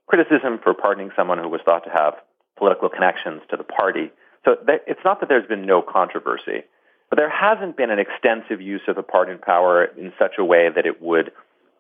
criticism 0.07 0.59
for 0.61 0.73
pardoning 0.73 1.11
someone 1.15 1.37
who 1.37 1.47
was 1.47 1.61
thought 1.63 1.83
to 1.83 1.91
have 1.91 2.15
political 2.57 2.89
connections 2.89 3.41
to 3.51 3.57
the 3.57 3.63
party. 3.63 4.11
So 4.43 4.55
th- 4.65 4.81
it's 4.87 5.05
not 5.05 5.19
that 5.19 5.29
there's 5.29 5.47
been 5.47 5.67
no 5.67 5.83
controversy, 5.83 6.65
but 7.09 7.17
there 7.17 7.29
hasn't 7.29 7.77
been 7.77 7.91
an 7.91 7.99
extensive 7.99 8.59
use 8.59 8.81
of 8.87 8.95
the 8.95 9.03
pardon 9.03 9.37
power 9.37 9.85
in 9.85 10.13
such 10.17 10.35
a 10.39 10.45
way 10.45 10.69
that 10.73 10.85
it 10.87 10.99
would 10.99 11.31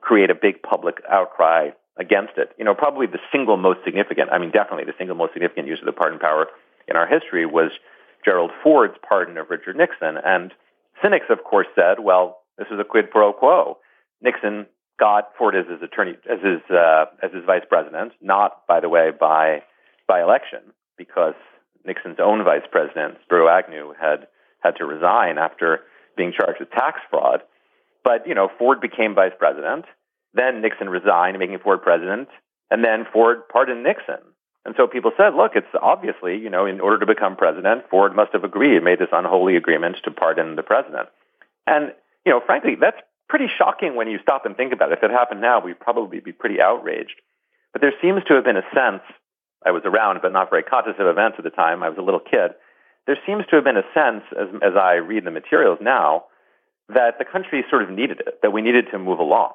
create 0.01 0.29
a 0.29 0.35
big 0.35 0.61
public 0.61 1.01
outcry 1.09 1.69
against 1.97 2.33
it. 2.37 2.49
You 2.57 2.65
know, 2.65 2.75
probably 2.75 3.07
the 3.07 3.19
single 3.31 3.57
most 3.57 3.79
significant, 3.85 4.29
I 4.31 4.37
mean, 4.37 4.51
definitely 4.51 4.85
the 4.85 4.97
single 4.97 5.15
most 5.15 5.33
significant 5.33 5.67
use 5.67 5.79
of 5.79 5.85
the 5.85 5.93
pardon 5.93 6.19
power 6.19 6.47
in 6.87 6.95
our 6.95 7.07
history 7.07 7.45
was 7.45 7.71
Gerald 8.23 8.51
Ford's 8.63 8.95
pardon 9.07 9.37
of 9.37 9.49
Richard 9.49 9.75
Nixon. 9.75 10.17
And 10.23 10.53
cynics, 11.01 11.27
of 11.29 11.43
course, 11.43 11.67
said, 11.75 11.99
well, 11.99 12.39
this 12.57 12.67
is 12.71 12.79
a 12.79 12.83
quid 12.83 13.11
pro 13.11 13.33
quo. 13.33 13.77
Nixon 14.21 14.65
got 14.99 15.29
Ford 15.37 15.55
as 15.55 15.65
his 15.69 15.81
attorney, 15.81 16.15
as 16.29 16.39
his, 16.41 16.61
uh, 16.69 17.05
as 17.21 17.31
his 17.31 17.43
vice 17.45 17.65
president, 17.67 18.13
not, 18.21 18.65
by 18.67 18.79
the 18.79 18.89
way, 18.89 19.11
by, 19.17 19.61
by 20.07 20.21
election, 20.21 20.59
because 20.97 21.35
Nixon's 21.85 22.19
own 22.19 22.43
vice 22.43 22.65
president, 22.71 23.17
Spiro 23.23 23.47
Agnew, 23.47 23.93
had, 23.99 24.27
had 24.59 24.77
to 24.77 24.85
resign 24.85 25.37
after 25.37 25.81
being 26.17 26.31
charged 26.31 26.59
with 26.59 26.71
tax 26.71 26.99
fraud. 27.09 27.41
But, 28.03 28.27
you 28.27 28.35
know, 28.35 28.49
Ford 28.57 28.79
became 28.81 29.15
vice 29.15 29.33
president. 29.37 29.85
Then 30.35 30.61
Nixon 30.61 30.89
resigned, 30.89 31.39
making 31.39 31.59
Ford 31.59 31.81
president, 31.81 32.27
and 32.69 32.83
then 32.83 33.07
Ford 33.11 33.47
pardoned 33.47 33.83
Nixon. 33.83 34.19
And 34.65 34.75
so 34.75 34.87
people 34.87 35.11
said, 35.15 35.35
look, 35.35 35.53
it's 35.55 35.67
obviously, 35.81 36.37
you 36.37 36.49
know, 36.49 36.65
in 36.65 36.81
order 36.81 36.99
to 36.99 37.05
become 37.05 37.35
president, 37.35 37.83
Ford 37.89 38.15
must 38.15 38.33
have 38.33 38.43
agreed, 38.43 38.83
made 38.83 38.99
this 38.99 39.13
unholy 39.13 39.55
agreement 39.55 39.97
to 40.03 40.11
pardon 40.11 40.55
the 40.55 40.63
president. 40.63 41.07
And, 41.67 41.93
you 42.25 42.31
know, 42.31 42.41
frankly, 42.45 42.75
that's 42.75 42.99
pretty 43.29 43.47
shocking 43.47 43.95
when 43.95 44.09
you 44.09 44.19
stop 44.21 44.45
and 44.45 44.57
think 44.57 44.73
about 44.73 44.91
it. 44.91 44.97
If 44.97 45.03
it 45.03 45.11
happened 45.11 45.41
now, 45.41 45.61
we'd 45.61 45.79
probably 45.79 46.19
be 46.19 46.31
pretty 46.31 46.59
outraged. 46.59 47.21
But 47.71 47.81
there 47.81 47.93
seems 48.01 48.23
to 48.27 48.33
have 48.33 48.43
been 48.43 48.57
a 48.57 48.65
sense, 48.73 49.03
I 49.65 49.71
was 49.71 49.83
around, 49.85 50.19
but 50.21 50.33
not 50.33 50.49
very 50.49 50.63
conscious 50.63 50.95
of 50.99 51.07
events 51.07 51.35
at 51.37 51.43
the 51.43 51.49
time, 51.49 51.83
I 51.83 51.89
was 51.89 51.97
a 51.97 52.03
little 52.03 52.19
kid. 52.19 52.51
There 53.05 53.17
seems 53.25 53.45
to 53.49 53.55
have 53.55 53.63
been 53.63 53.77
a 53.77 53.85
sense, 53.93 54.23
as, 54.39 54.47
as 54.63 54.75
I 54.75 54.95
read 54.95 55.25
the 55.25 55.31
materials 55.31 55.77
now, 55.81 56.25
that 56.89 57.19
the 57.19 57.25
country 57.25 57.63
sort 57.69 57.83
of 57.83 57.89
needed 57.91 58.21
it, 58.25 58.41
that 58.41 58.51
we 58.51 58.61
needed 58.61 58.87
to 58.91 58.99
move 58.99 59.19
along 59.19 59.53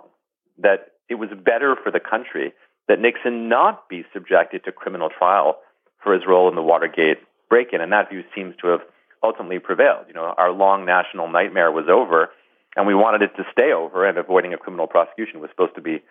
that 0.63 0.93
it 1.09 1.17
was 1.17 1.29
better 1.45 1.77
for 1.83 1.91
the 1.91 2.01
country 2.01 2.53
that 2.89 3.01
Nixon 3.01 3.49
not 3.49 3.89
be 3.89 4.05
subjected 4.13 4.65
to 4.65 4.73
criminal 4.73 5.09
trial 5.17 5.59
for 6.03 6.15
his 6.15 6.23
role 6.27 6.49
in 6.49 6.55
the 6.55 6.63
Watergate 6.63 7.19
break-in, 7.49 7.81
and 7.81 7.93
that 7.93 8.11
view 8.11 8.23
seems 8.35 8.55
to 8.63 8.69
have 8.69 8.81
ultimately 9.23 9.59
prevailed. 9.59 10.07
You 10.09 10.15
know, 10.15 10.35
our 10.37 10.53
long 10.53 10.87
national 10.87 11.29
nightmare 11.29 11.71
was 11.71 11.87
over, 11.91 12.31
and 12.77 12.87
we 12.87 12.95
wanted 12.95 13.23
it 13.23 13.37
to 13.37 13.45
stay 13.53 13.73
over, 13.73 14.07
and 14.09 14.19
avoiding 14.19 14.55
a 14.55 14.57
criminal 14.57 14.87
prosecution 14.87 15.41
was 15.41 15.51
supposed 15.51 15.75
to 15.75 15.83
be 15.83 16.03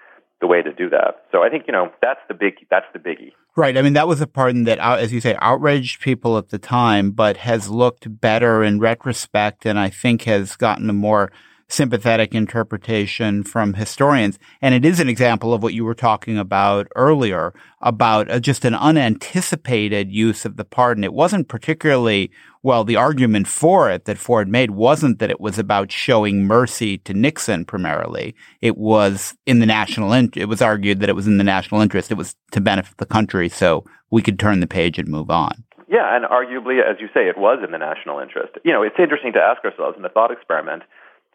the 0.41 0.47
way 0.47 0.61
to 0.61 0.73
do 0.73 0.89
that. 0.89 1.25
So 1.31 1.43
I 1.43 1.49
think 1.49 1.65
you 1.67 1.73
know 1.73 1.91
that's 2.01 2.19
the 2.27 2.33
big 2.33 2.53
that's 2.69 2.85
the 2.93 2.99
biggie. 2.99 3.33
Right. 3.55 3.77
I 3.77 3.81
mean 3.81 3.93
that 3.93 4.07
was 4.07 4.21
a 4.21 4.27
pardon 4.27 4.63
that, 4.65 4.79
uh, 4.79 4.95
as 4.95 5.11
you 5.11 5.19
say, 5.19 5.35
outraged 5.41 6.01
people 6.01 6.37
at 6.37 6.49
the 6.49 6.57
time, 6.57 7.11
but 7.11 7.37
has 7.37 7.69
looked 7.69 8.21
better 8.21 8.63
in 8.63 8.79
retrospect, 8.79 9.65
and 9.65 9.77
I 9.77 9.89
think 9.89 10.23
has 10.23 10.55
gotten 10.55 10.89
a 10.89 10.93
more 10.93 11.31
sympathetic 11.69 12.33
interpretation 12.33 13.43
from 13.43 13.75
historians. 13.75 14.39
And 14.61 14.73
it 14.73 14.83
is 14.83 14.99
an 14.99 15.07
example 15.07 15.53
of 15.53 15.63
what 15.63 15.73
you 15.73 15.85
were 15.85 15.95
talking 15.95 16.37
about 16.37 16.87
earlier 16.95 17.53
about 17.81 18.29
uh, 18.29 18.39
just 18.39 18.65
an 18.65 18.75
unanticipated 18.75 20.11
use 20.11 20.45
of 20.45 20.57
the 20.57 20.65
pardon. 20.65 21.03
It 21.03 21.13
wasn't 21.13 21.47
particularly, 21.47 22.31
well, 22.63 22.83
the 22.83 22.95
argument 22.95 23.47
for 23.47 23.89
it 23.89 24.05
that 24.05 24.17
Ford 24.17 24.49
made 24.49 24.71
wasn't 24.71 25.19
that 25.19 25.29
it 25.29 25.39
was 25.39 25.59
about 25.59 25.91
showing 25.91 26.45
mercy 26.45 26.97
to 26.99 27.13
Nixon 27.13 27.65
primarily. 27.65 28.35
It 28.61 28.77
was 28.77 29.35
in 29.45 29.59
the 29.59 29.67
national, 29.67 30.11
in- 30.13 30.31
it 30.35 30.45
was 30.45 30.61
argued 30.61 30.99
that 30.99 31.09
it 31.09 31.15
was 31.15 31.27
in 31.27 31.37
the 31.37 31.43
national 31.43 31.81
interest. 31.81 32.11
It 32.11 32.15
was 32.15 32.35
to 32.51 32.59
benefit 32.59 32.97
the 32.97 33.05
country. 33.05 33.47
So 33.47 33.85
we 34.09 34.23
could 34.23 34.39
turn 34.39 34.59
the 34.59 34.67
page 34.67 34.97
and 34.97 35.07
move 35.07 35.29
on. 35.29 35.63
Yeah, 35.87 36.15
and 36.15 36.25
arguably, 36.25 36.81
as 36.83 36.97
you 36.99 37.07
say, 37.15 37.27
it 37.27 37.37
was 37.37 37.59
in 37.65 37.71
the 37.71 37.79
national 37.79 38.19
interest. 38.19 38.53
You 38.63 38.71
know, 38.73 38.83
it's 38.83 38.99
interesting 38.99 39.33
to 39.33 39.39
ask 39.39 39.65
ourselves 39.65 39.97
in 39.97 40.03
the 40.03 40.09
thought 40.09 40.31
experiment 40.31 40.83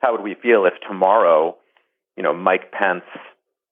how 0.04 0.12
would 0.12 0.22
we 0.22 0.34
feel 0.34 0.66
if 0.66 0.74
tomorrow, 0.86 1.56
you 2.16 2.22
know, 2.22 2.34
Mike 2.34 2.72
Pence 2.72 3.04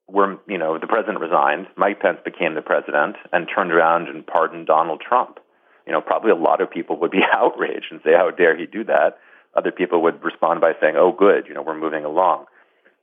were, 0.09 0.39
you 0.49 0.59
know, 0.59 0.79
the 0.79 0.87
president 0.87 1.21
resigned, 1.21 1.67
Mike 1.77 2.01
Pence 2.01 2.19
became 2.25 2.55
the 2.55 2.63
president 2.63 3.17
and 3.33 3.49
turned 3.55 3.73
around 3.73 4.09
and 4.09 4.27
pardoned 4.27 4.67
Donald 4.67 5.01
Trump? 5.01 5.39
You 5.87 5.93
know, 5.93 6.01
probably 6.01 6.31
a 6.31 6.37
lot 6.37 6.61
of 6.61 6.71
people 6.71 7.01
would 7.01 7.11
be 7.11 7.23
outraged 7.33 7.87
and 7.91 8.01
say, 8.05 8.13
how 8.13 8.31
dare 8.31 8.57
he 8.57 8.67
do 8.67 8.85
that? 8.85 9.19
other 9.55 9.73
people 9.73 10.03
would 10.03 10.23
respond 10.23 10.61
by 10.61 10.73
saying, 10.81 10.97
"Oh, 10.97 11.13
good, 11.13 11.47
you 11.47 11.55
know, 11.55 11.63
we're 11.63 11.79
moving 11.79 12.05
along." 12.05 12.47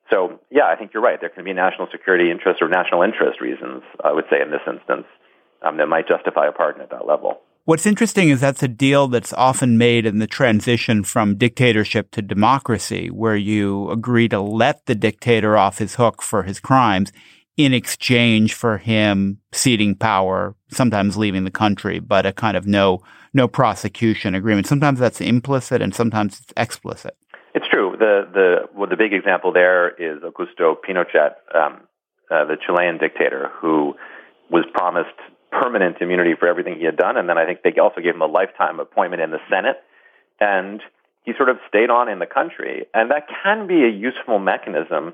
So, 0.09 0.39
yeah, 0.49 0.65
I 0.65 0.75
think 0.75 0.93
you're 0.93 1.03
right. 1.03 1.19
There 1.19 1.29
can 1.29 1.43
be 1.43 1.53
national 1.53 1.87
security 1.91 2.31
interest 2.31 2.61
or 2.61 2.67
national 2.67 3.03
interest 3.03 3.39
reasons, 3.41 3.83
I 4.03 4.11
would 4.11 4.25
say, 4.29 4.41
in 4.41 4.49
this 4.49 4.61
instance, 4.65 5.05
um, 5.61 5.77
that 5.77 5.87
might 5.87 6.07
justify 6.07 6.47
a 6.47 6.51
pardon 6.51 6.81
at 6.81 6.89
that 6.89 7.05
level. 7.05 7.41
What's 7.69 7.85
interesting 7.85 8.29
is 8.29 8.41
that's 8.41 8.63
a 8.63 8.67
deal 8.67 9.07
that's 9.07 9.31
often 9.31 9.77
made 9.77 10.07
in 10.07 10.17
the 10.17 10.25
transition 10.25 11.03
from 11.03 11.37
dictatorship 11.37 12.09
to 12.13 12.21
democracy, 12.23 13.11
where 13.11 13.35
you 13.35 13.91
agree 13.91 14.27
to 14.29 14.39
let 14.39 14.87
the 14.87 14.95
dictator 14.95 15.55
off 15.55 15.77
his 15.77 15.93
hook 15.93 16.23
for 16.23 16.41
his 16.41 16.59
crimes 16.59 17.11
in 17.57 17.71
exchange 17.71 18.55
for 18.55 18.79
him 18.79 19.37
ceding 19.51 19.93
power, 19.93 20.55
sometimes 20.71 21.15
leaving 21.15 21.43
the 21.43 21.51
country, 21.51 21.99
but 21.99 22.25
a 22.25 22.33
kind 22.33 22.57
of 22.57 22.65
no 22.65 23.03
no 23.35 23.47
prosecution 23.47 24.33
agreement. 24.33 24.65
Sometimes 24.65 24.97
that's 24.97 25.21
implicit 25.21 25.79
and 25.79 25.93
sometimes 25.93 26.39
it's 26.39 26.53
explicit. 26.57 27.15
It's 27.53 27.67
true. 27.67 27.95
The 27.99 28.27
the 28.33 28.55
well, 28.75 28.89
the 28.89 28.97
big 28.97 29.13
example 29.13 29.53
there 29.53 29.89
is 29.89 30.23
Augusto 30.23 30.73
Pinochet, 30.73 31.35
um, 31.53 31.81
uh, 32.31 32.45
the 32.45 32.57
Chilean 32.65 32.97
dictator, 32.97 33.51
who 33.61 33.93
was 34.49 34.65
promised 34.73 35.13
permanent 35.51 35.97
immunity 36.01 36.35
for 36.39 36.47
everything 36.47 36.77
he 36.77 36.85
had 36.85 36.97
done, 36.97 37.17
and 37.17 37.27
then 37.27 37.37
I 37.37 37.45
think 37.45 37.61
they 37.63 37.73
also 37.79 38.01
gave 38.01 38.15
him 38.15 38.21
a 38.21 38.27
lifetime 38.27 38.79
appointment 38.79 39.21
in 39.21 39.31
the 39.31 39.39
Senate, 39.49 39.77
and 40.39 40.81
he 41.23 41.33
sort 41.35 41.49
of 41.49 41.57
stayed 41.67 41.89
on 41.89 42.09
in 42.09 42.19
the 42.19 42.25
country, 42.25 42.85
and 42.93 43.11
that 43.11 43.27
can 43.43 43.67
be 43.67 43.83
a 43.83 43.89
useful 43.89 44.39
mechanism 44.39 45.13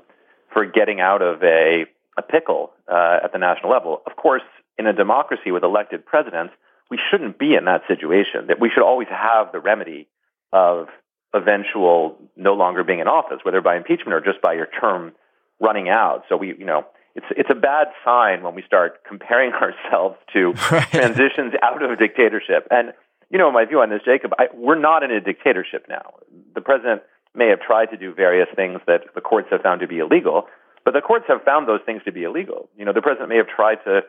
for 0.52 0.64
getting 0.64 1.00
out 1.00 1.22
of 1.22 1.42
a 1.42 1.86
a 2.18 2.22
pickle 2.22 2.72
uh, 2.90 3.18
at 3.22 3.32
the 3.32 3.38
national 3.38 3.70
level. 3.70 4.02
Of 4.06 4.16
course, 4.16 4.42
in 4.78 4.86
a 4.86 4.92
democracy 4.92 5.50
with 5.50 5.62
elected 5.64 6.06
presidents, 6.06 6.54
we 6.90 6.98
shouldn't 7.10 7.38
be 7.38 7.54
in 7.54 7.66
that 7.66 7.82
situation. 7.88 8.46
That 8.48 8.60
we 8.60 8.70
should 8.70 8.82
always 8.82 9.08
have 9.08 9.52
the 9.52 9.60
remedy 9.60 10.08
of 10.52 10.88
eventual 11.34 12.16
no 12.36 12.54
longer 12.54 12.84
being 12.84 13.00
in 13.00 13.08
office, 13.08 13.40
whether 13.42 13.60
by 13.60 13.76
impeachment 13.76 14.14
or 14.14 14.20
just 14.20 14.40
by 14.40 14.54
your 14.54 14.68
term 14.80 15.12
running 15.60 15.88
out. 15.88 16.24
So 16.28 16.36
we, 16.36 16.48
you 16.48 16.64
know, 16.64 16.86
it's 17.16 17.26
it's 17.30 17.50
a 17.50 17.54
bad 17.54 17.88
sign 18.04 18.42
when 18.42 18.54
we 18.54 18.62
start 18.62 19.02
comparing 19.04 19.52
ourselves 19.64 20.16
to 20.34 20.52
right. 20.70 20.88
transitions 20.90 21.54
out 21.62 21.82
of 21.82 21.90
a 21.90 21.96
dictatorship. 21.96 22.68
And 22.70 22.92
you 23.30 23.38
know, 23.38 23.50
my 23.50 23.64
view 23.64 23.80
on 23.80 23.90
this, 23.90 24.02
Jacob, 24.04 24.32
I, 24.38 24.46
we're 24.54 24.78
not 24.78 25.02
in 25.02 25.10
a 25.10 25.20
dictatorship 25.20 25.86
now. 25.88 26.14
The 26.54 26.60
president 26.60 27.02
may 27.34 27.48
have 27.48 27.60
tried 27.60 27.86
to 27.86 27.96
do 27.96 28.14
various 28.14 28.48
things 28.54 28.80
that 28.86 29.02
the 29.14 29.20
courts 29.20 29.48
have 29.50 29.62
found 29.62 29.80
to 29.80 29.88
be 29.88 29.98
illegal, 29.98 30.46
but 30.84 30.94
the 30.94 31.00
courts 31.00 31.24
have 31.28 31.42
found 31.42 31.66
those 31.66 31.80
things 31.84 32.02
to 32.04 32.12
be 32.12 32.22
illegal. 32.22 32.68
You 32.78 32.84
know, 32.84 32.92
the 32.92 33.02
president 33.02 33.28
may 33.28 33.36
have 33.36 33.48
tried 33.48 33.82
to 33.84 34.02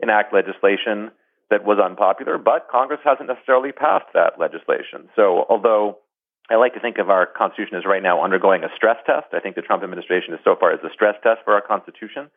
enact 0.00 0.34
legislation 0.34 1.12
that 1.48 1.64
was 1.64 1.78
unpopular, 1.78 2.38
but 2.38 2.66
Congress 2.68 3.00
hasn't 3.04 3.28
necessarily 3.28 3.70
passed 3.70 4.06
that 4.14 4.32
legislation. 4.38 5.08
So 5.14 5.46
although 5.48 5.98
I 6.50 6.56
like 6.56 6.74
to 6.74 6.80
think 6.80 6.98
of 6.98 7.10
our 7.10 7.26
Constitution 7.26 7.76
as 7.76 7.84
right 7.84 8.02
now 8.02 8.22
undergoing 8.22 8.62
a 8.62 8.68
stress 8.76 8.98
test. 9.04 9.26
I 9.32 9.40
think 9.40 9.56
the 9.56 9.62
Trump 9.62 9.82
administration 9.82 10.32
is 10.32 10.40
so 10.44 10.54
far 10.54 10.72
as 10.72 10.78
a 10.84 10.92
stress 10.92 11.16
test 11.22 11.40
for 11.44 11.54
our 11.54 11.60
Constitution. 11.60 12.30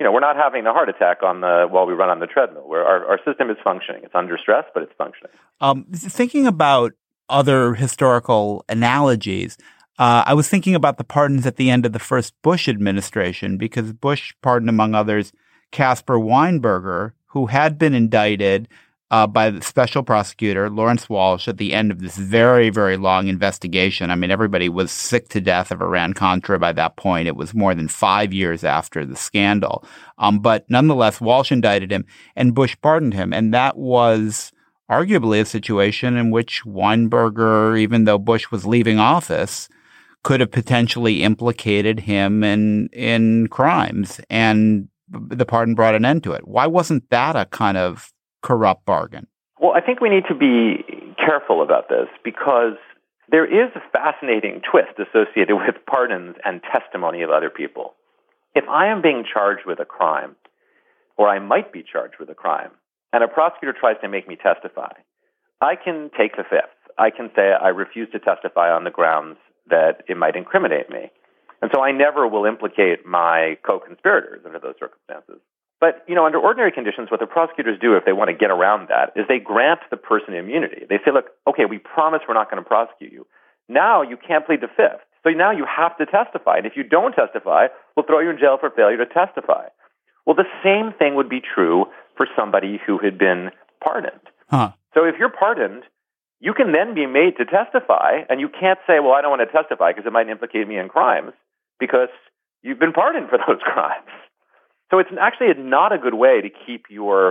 You 0.00 0.04
know, 0.04 0.12
we're 0.12 0.20
not 0.20 0.36
having 0.36 0.64
a 0.66 0.72
heart 0.72 0.88
attack 0.88 1.22
on 1.22 1.40
the 1.40 1.66
while 1.68 1.86
we 1.86 1.92
run 1.92 2.08
on 2.08 2.20
the 2.20 2.26
treadmill. 2.26 2.68
Where 2.68 2.84
our, 2.84 3.04
our 3.06 3.18
system 3.24 3.50
is 3.50 3.56
functioning. 3.64 4.02
It's 4.04 4.14
under 4.14 4.38
stress, 4.38 4.64
but 4.72 4.82
it's 4.82 4.92
functioning. 4.96 5.32
Um, 5.60 5.86
thinking 5.92 6.46
about 6.46 6.92
other 7.28 7.74
historical 7.74 8.64
analogies, 8.68 9.58
uh, 9.98 10.22
I 10.24 10.34
was 10.34 10.48
thinking 10.48 10.74
about 10.74 10.98
the 10.98 11.04
pardons 11.04 11.46
at 11.46 11.56
the 11.56 11.70
end 11.70 11.84
of 11.84 11.92
the 11.92 11.98
first 11.98 12.32
Bush 12.42 12.68
administration 12.68 13.58
because 13.58 13.92
Bush 13.92 14.34
pardoned, 14.42 14.70
among 14.70 14.94
others, 14.94 15.32
Caspar 15.72 16.16
Weinberger, 16.16 17.12
who 17.26 17.46
had 17.46 17.78
been 17.78 17.94
indicted 17.94 18.68
uh, 19.10 19.26
by 19.26 19.50
the 19.50 19.62
special 19.62 20.02
prosecutor 20.02 20.68
Lawrence 20.68 21.08
Walsh 21.08 21.48
at 21.48 21.56
the 21.56 21.72
end 21.72 21.90
of 21.90 22.00
this 22.00 22.16
very, 22.16 22.68
very 22.68 22.96
long 22.96 23.28
investigation. 23.28 24.10
I 24.10 24.16
mean, 24.16 24.30
everybody 24.30 24.68
was 24.68 24.92
sick 24.92 25.28
to 25.30 25.40
death 25.40 25.70
of 25.70 25.80
Iran 25.80 26.12
Contra 26.12 26.58
by 26.58 26.72
that 26.72 26.96
point. 26.96 27.28
It 27.28 27.36
was 27.36 27.54
more 27.54 27.74
than 27.74 27.88
five 27.88 28.32
years 28.32 28.64
after 28.64 29.06
the 29.06 29.16
scandal. 29.16 29.84
Um, 30.18 30.40
but 30.40 30.66
nonetheless, 30.68 31.20
Walsh 31.20 31.50
indicted 31.50 31.90
him 31.90 32.04
and 32.36 32.54
Bush 32.54 32.76
pardoned 32.82 33.14
him. 33.14 33.32
And 33.32 33.54
that 33.54 33.78
was 33.78 34.52
arguably 34.90 35.40
a 35.40 35.46
situation 35.46 36.16
in 36.16 36.30
which 36.30 36.62
Weinberger, 36.64 37.78
even 37.78 38.04
though 38.04 38.18
Bush 38.18 38.50
was 38.50 38.66
leaving 38.66 38.98
office, 38.98 39.68
could 40.22 40.40
have 40.40 40.50
potentially 40.50 41.22
implicated 41.22 42.00
him 42.00 42.44
in 42.44 42.88
in 42.92 43.46
crimes 43.46 44.20
and 44.28 44.88
the 45.08 45.46
pardon 45.46 45.74
brought 45.74 45.94
an 45.94 46.04
end 46.04 46.22
to 46.24 46.32
it. 46.32 46.46
Why 46.46 46.66
wasn't 46.66 47.08
that 47.08 47.34
a 47.34 47.46
kind 47.46 47.78
of 47.78 48.12
corrupt 48.42 48.84
bargain? 48.84 49.26
Well, 49.60 49.72
I 49.72 49.80
think 49.80 50.00
we 50.00 50.08
need 50.08 50.24
to 50.28 50.34
be 50.34 50.84
careful 51.16 51.62
about 51.62 51.88
this 51.88 52.08
because 52.24 52.76
there 53.30 53.44
is 53.44 53.70
a 53.74 53.82
fascinating 53.92 54.62
twist 54.70 54.98
associated 54.98 55.56
with 55.56 55.74
pardons 55.86 56.36
and 56.44 56.62
testimony 56.62 57.22
of 57.22 57.30
other 57.30 57.50
people. 57.50 57.94
If 58.54 58.64
I 58.68 58.86
am 58.86 59.02
being 59.02 59.24
charged 59.30 59.66
with 59.66 59.80
a 59.80 59.84
crime, 59.84 60.36
or 61.16 61.28
I 61.28 61.38
might 61.38 61.72
be 61.72 61.82
charged 61.82 62.14
with 62.18 62.30
a 62.30 62.34
crime, 62.34 62.70
and 63.12 63.22
a 63.22 63.28
prosecutor 63.28 63.74
tries 63.78 64.00
to 64.02 64.08
make 64.08 64.28
me 64.28 64.36
testify, 64.36 64.92
I 65.60 65.74
can 65.74 66.10
take 66.16 66.36
the 66.36 66.44
fifth. 66.48 66.78
I 66.96 67.10
can 67.10 67.30
say 67.34 67.52
I 67.52 67.68
refuse 67.68 68.08
to 68.12 68.18
testify 68.18 68.70
on 68.70 68.84
the 68.84 68.90
grounds 68.90 69.36
that 69.68 70.02
it 70.08 70.16
might 70.16 70.36
incriminate 70.36 70.88
me. 70.90 71.10
And 71.60 71.70
so 71.74 71.82
I 71.82 71.92
never 71.92 72.26
will 72.26 72.44
implicate 72.44 73.04
my 73.04 73.58
co-conspirators 73.66 74.42
under 74.46 74.58
those 74.58 74.74
circumstances. 74.78 75.40
But, 75.80 76.04
you 76.08 76.14
know, 76.14 76.26
under 76.26 76.38
ordinary 76.38 76.72
conditions, 76.72 77.10
what 77.10 77.20
the 77.20 77.26
prosecutors 77.26 77.78
do 77.80 77.94
if 77.94 78.04
they 78.04 78.12
want 78.12 78.30
to 78.30 78.34
get 78.34 78.50
around 78.50 78.88
that 78.88 79.12
is 79.14 79.26
they 79.28 79.38
grant 79.38 79.80
the 79.90 79.96
person 79.96 80.34
immunity. 80.34 80.84
They 80.88 80.98
say, 81.04 81.12
look, 81.12 81.26
okay, 81.46 81.66
we 81.66 81.78
promise 81.78 82.22
we're 82.26 82.34
not 82.34 82.50
going 82.50 82.62
to 82.62 82.68
prosecute 82.68 83.12
you. 83.12 83.26
Now 83.68 84.02
you 84.02 84.16
can't 84.16 84.44
plead 84.44 84.60
the 84.60 84.68
fifth. 84.68 85.06
So 85.22 85.30
now 85.30 85.52
you 85.52 85.64
have 85.64 85.96
to 85.98 86.06
testify. 86.06 86.58
And 86.58 86.66
if 86.66 86.72
you 86.76 86.82
don't 86.82 87.12
testify, 87.12 87.68
we'll 87.96 88.06
throw 88.06 88.20
you 88.20 88.30
in 88.30 88.38
jail 88.38 88.56
for 88.58 88.70
failure 88.70 88.96
to 88.98 89.06
testify. 89.06 89.66
Well, 90.26 90.34
the 90.34 90.50
same 90.64 90.92
thing 90.98 91.14
would 91.14 91.28
be 91.28 91.40
true 91.40 91.86
for 92.16 92.26
somebody 92.36 92.80
who 92.84 92.98
had 92.98 93.18
been 93.18 93.50
pardoned. 93.82 94.20
Huh. 94.50 94.72
So 94.94 95.04
if 95.04 95.14
you're 95.18 95.30
pardoned, 95.30 95.84
you 96.40 96.54
can 96.54 96.72
then 96.72 96.94
be 96.94 97.06
made 97.06 97.36
to 97.38 97.44
testify, 97.44 98.22
and 98.28 98.40
you 98.40 98.48
can't 98.48 98.78
say, 98.86 99.00
well, 99.00 99.12
I 99.12 99.22
don't 99.22 99.30
want 99.30 99.42
to 99.42 99.52
testify 99.52 99.92
because 99.92 100.06
it 100.06 100.12
might 100.12 100.28
implicate 100.28 100.68
me 100.68 100.78
in 100.78 100.88
crimes 100.88 101.32
because 101.80 102.08
you've 102.62 102.78
been 102.78 102.92
pardoned 102.92 103.28
for 103.28 103.38
those 103.46 103.60
crimes. 103.62 104.10
So 104.90 104.98
it's 104.98 105.10
actually 105.20 105.52
not 105.58 105.92
a 105.92 105.98
good 105.98 106.14
way 106.14 106.40
to 106.40 106.48
keep 106.48 106.86
your, 106.88 107.28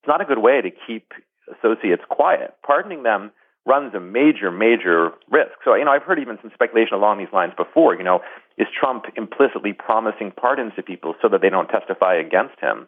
it's 0.00 0.08
not 0.08 0.20
a 0.20 0.24
good 0.24 0.38
way 0.38 0.62
to 0.62 0.70
keep 0.86 1.12
associates 1.46 2.02
quiet. 2.08 2.54
Pardoning 2.64 3.02
them 3.02 3.30
runs 3.66 3.94
a 3.94 4.00
major, 4.00 4.50
major 4.50 5.10
risk. 5.30 5.58
So, 5.64 5.74
you 5.74 5.84
know, 5.84 5.90
I've 5.90 6.04
heard 6.04 6.20
even 6.20 6.38
some 6.40 6.52
speculation 6.54 6.94
along 6.94 7.18
these 7.18 7.32
lines 7.32 7.52
before. 7.56 7.96
You 7.96 8.04
know, 8.04 8.20
is 8.56 8.68
Trump 8.78 9.04
implicitly 9.16 9.72
promising 9.72 10.32
pardons 10.32 10.72
to 10.76 10.82
people 10.82 11.14
so 11.20 11.28
that 11.28 11.42
they 11.42 11.50
don't 11.50 11.68
testify 11.68 12.14
against 12.14 12.58
him? 12.60 12.86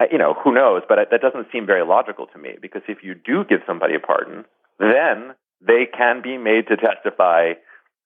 Uh, 0.00 0.04
you 0.10 0.18
know, 0.18 0.34
who 0.42 0.54
knows? 0.54 0.82
But 0.88 1.10
that 1.10 1.20
doesn't 1.20 1.48
seem 1.52 1.66
very 1.66 1.84
logical 1.84 2.26
to 2.28 2.38
me 2.38 2.56
because 2.62 2.82
if 2.88 2.98
you 3.02 3.14
do 3.14 3.44
give 3.44 3.60
somebody 3.66 3.94
a 3.94 4.00
pardon, 4.00 4.44
then 4.78 5.34
they 5.60 5.86
can 5.86 6.22
be 6.22 6.38
made 6.38 6.68
to 6.68 6.76
testify, 6.76 7.54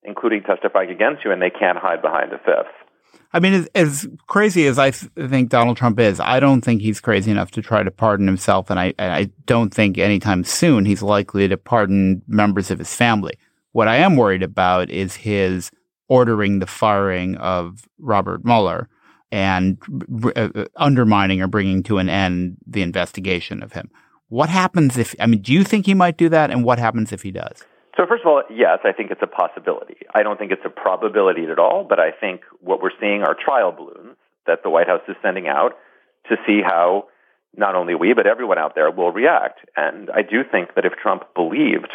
including 0.02 0.42
testifying 0.42 0.90
against 0.90 1.24
you, 1.24 1.32
and 1.32 1.40
they 1.40 1.50
can't 1.50 1.78
hide 1.78 2.02
behind 2.02 2.32
a 2.32 2.38
fifth. 2.38 2.72
I 3.32 3.40
mean, 3.40 3.52
as, 3.52 3.68
as 3.74 4.08
crazy 4.28 4.66
as 4.66 4.78
I 4.78 4.92
th- 4.92 5.12
think 5.28 5.50
Donald 5.50 5.76
Trump 5.76 5.98
is, 6.00 6.20
I 6.20 6.40
don't 6.40 6.62
think 6.62 6.80
he's 6.80 7.00
crazy 7.00 7.30
enough 7.30 7.50
to 7.52 7.62
try 7.62 7.82
to 7.82 7.90
pardon 7.90 8.26
himself, 8.26 8.70
and 8.70 8.80
I, 8.80 8.94
I 8.98 9.30
don't 9.44 9.74
think 9.74 9.98
anytime 9.98 10.42
soon 10.44 10.86
he's 10.86 11.02
likely 11.02 11.46
to 11.48 11.56
pardon 11.56 12.22
members 12.26 12.70
of 12.70 12.78
his 12.78 12.94
family. 12.94 13.34
What 13.72 13.88
I 13.88 13.96
am 13.96 14.16
worried 14.16 14.42
about 14.42 14.88
is 14.90 15.16
his 15.16 15.70
ordering 16.08 16.60
the 16.60 16.66
firing 16.66 17.36
of 17.36 17.86
Robert 17.98 18.44
Mueller 18.44 18.88
and 19.30 19.76
uh, 20.34 20.66
undermining 20.76 21.42
or 21.42 21.48
bringing 21.48 21.82
to 21.82 21.98
an 21.98 22.08
end 22.08 22.56
the 22.66 22.80
investigation 22.80 23.62
of 23.62 23.72
him. 23.72 23.90
What 24.28 24.48
happens 24.48 24.96
if, 24.96 25.14
I 25.20 25.26
mean, 25.26 25.42
do 25.42 25.52
you 25.52 25.62
think 25.62 25.86
he 25.86 25.94
might 25.94 26.16
do 26.16 26.28
that? 26.30 26.50
And 26.50 26.64
what 26.64 26.78
happens 26.78 27.12
if 27.12 27.22
he 27.22 27.32
does? 27.32 27.64
So 27.96 28.04
first 28.06 28.22
of 28.22 28.28
all, 28.28 28.42
yes, 28.50 28.80
I 28.84 28.92
think 28.92 29.10
it's 29.10 29.22
a 29.22 29.26
possibility. 29.26 29.96
I 30.14 30.22
don't 30.22 30.38
think 30.38 30.52
it's 30.52 30.64
a 30.64 30.70
probability 30.70 31.46
at 31.46 31.58
all, 31.58 31.84
but 31.88 31.98
I 31.98 32.10
think 32.10 32.42
what 32.60 32.82
we're 32.82 32.90
seeing 33.00 33.22
are 33.22 33.34
trial 33.34 33.72
balloons 33.72 34.16
that 34.46 34.62
the 34.62 34.70
White 34.70 34.86
House 34.86 35.00
is 35.08 35.16
sending 35.22 35.48
out 35.48 35.72
to 36.28 36.36
see 36.46 36.60
how 36.62 37.08
not 37.56 37.74
only 37.74 37.94
we, 37.94 38.12
but 38.12 38.26
everyone 38.26 38.58
out 38.58 38.74
there 38.74 38.90
will 38.90 39.12
react. 39.12 39.60
And 39.76 40.10
I 40.10 40.22
do 40.22 40.42
think 40.44 40.74
that 40.74 40.84
if 40.84 40.92
Trump 41.00 41.34
believed 41.34 41.90